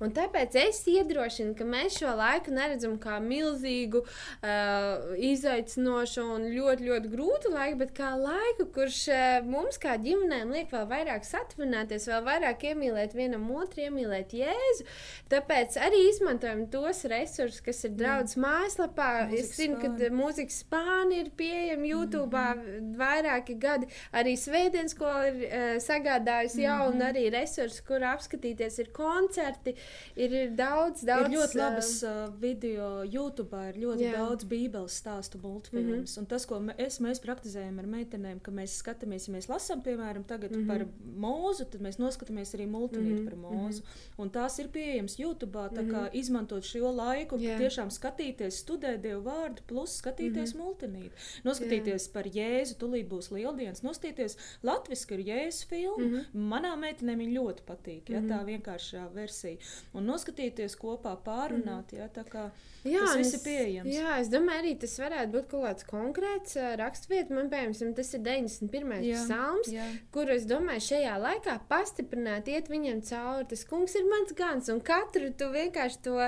[0.00, 6.86] Un tāpēc es iedrošinu, ka mēs šo laiku neredzam kā milzīgu, uh, izaicinošu un ļoti,
[6.88, 12.08] ļoti grūtu laiku, bet kā laiku, kurš uh, mums kā ģimenēm liek vēl vairāk satvināties,
[12.08, 14.86] vēl vairāk iemīlēt vienam otru, iemīlēt Jēzu.
[15.32, 19.28] Tāpēc arī izmantojam tos resursus, kas ir draudz mājaslapā.
[19.30, 20.10] Mūzikas es zinu, ka spāni.
[20.16, 23.86] mūzikas spāni ir pieejami YouTube mm vairāki gadi.
[24.16, 28.78] Arī Svētdienas skola ir uh, sagādājusi mm jaunu arī resursu, kur apskatīties.
[28.82, 29.74] Ir koncerti,
[30.16, 31.28] ir, ir daudz, daudz.
[31.28, 34.12] Ir ļoti ā, labas uh, video, YouTube ir ļoti Jā.
[34.18, 35.92] Daudz bībeles stāstu multfilmus.
[35.92, 36.18] Mm -hmm.
[36.22, 40.24] Un tas, ko es, mēs praktizējam ar meitenēm, ka mēs skatāmies, ja mēs lasām, piemēram,
[40.24, 40.62] tagad mm.
[40.62, 40.68] -hmm.
[40.68, 40.86] par
[41.26, 43.42] mūzu, tad mēs noskatāmies arī multinīti Mhm, mm -hmm.
[43.42, 43.82] par mūzu.
[44.18, 45.52] Un tās ir pieejamas YouTube.
[45.58, 45.90] Tā Mhm.
[45.90, 47.58] kā izmantot šo laiku, yeah.
[47.60, 50.64] tiešām skatīties, studēt Dievu vārdu, plus skatīties mm -hmm.
[50.64, 51.10] multinīti.
[51.44, 56.04] Noskatīties par Jēzu, tūlīt būs lieldienas, noskatīties Latvijas ir Jēzus filma.
[56.04, 56.14] Mhm.
[56.14, 56.48] Mm -hmm.
[56.52, 58.30] Manā meitenē viņa ļoti patīk, ja, Mhm.
[58.30, 59.56] tā vienkāršā versija.
[59.94, 61.92] Un noskatīties kopā, pārunāt.
[61.92, 62.50] Ja, tā kā
[62.82, 63.92] Jā, Tas viss ir pieejams.
[63.94, 67.34] Jā, es domāju, arī tas varētu būt kaut kāds konkrēts uh, raksturvietas.
[67.36, 69.04] Man, piemēram, tas ir 91.
[69.06, 69.84] Jā, psalms, jā.
[70.14, 73.46] kuru es domāju, šajā laikā pastiprināt, iet viņam cauri.
[73.52, 76.18] Tas kungs ir mans gans, un katru tu vienkārši to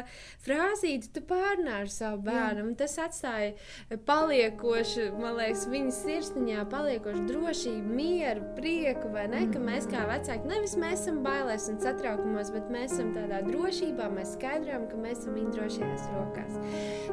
[0.47, 2.77] frāzīti tu pārnā ar savu bērnu.
[2.79, 9.43] Tas atstāja paliekošu, man liekas, viņa sirsniņā paliekošu drošību, mieru, prieku, vai ne?
[9.51, 14.07] Ka mēs kā vecāki nevis mēs esam bailēs un satraukumos, bet mēs esam tādā drošībā,
[14.15, 16.44] mēs skaidrojam, ka mēs esam viņa drošajās rokās.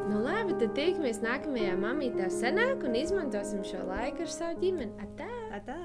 [0.09, 4.93] Nu, labi, tad tiekamies nākamajā mamītā senāk un izmantosim šo laiku ar savu ģimeni.
[5.05, 5.29] Atā!
[5.59, 5.79] Atā.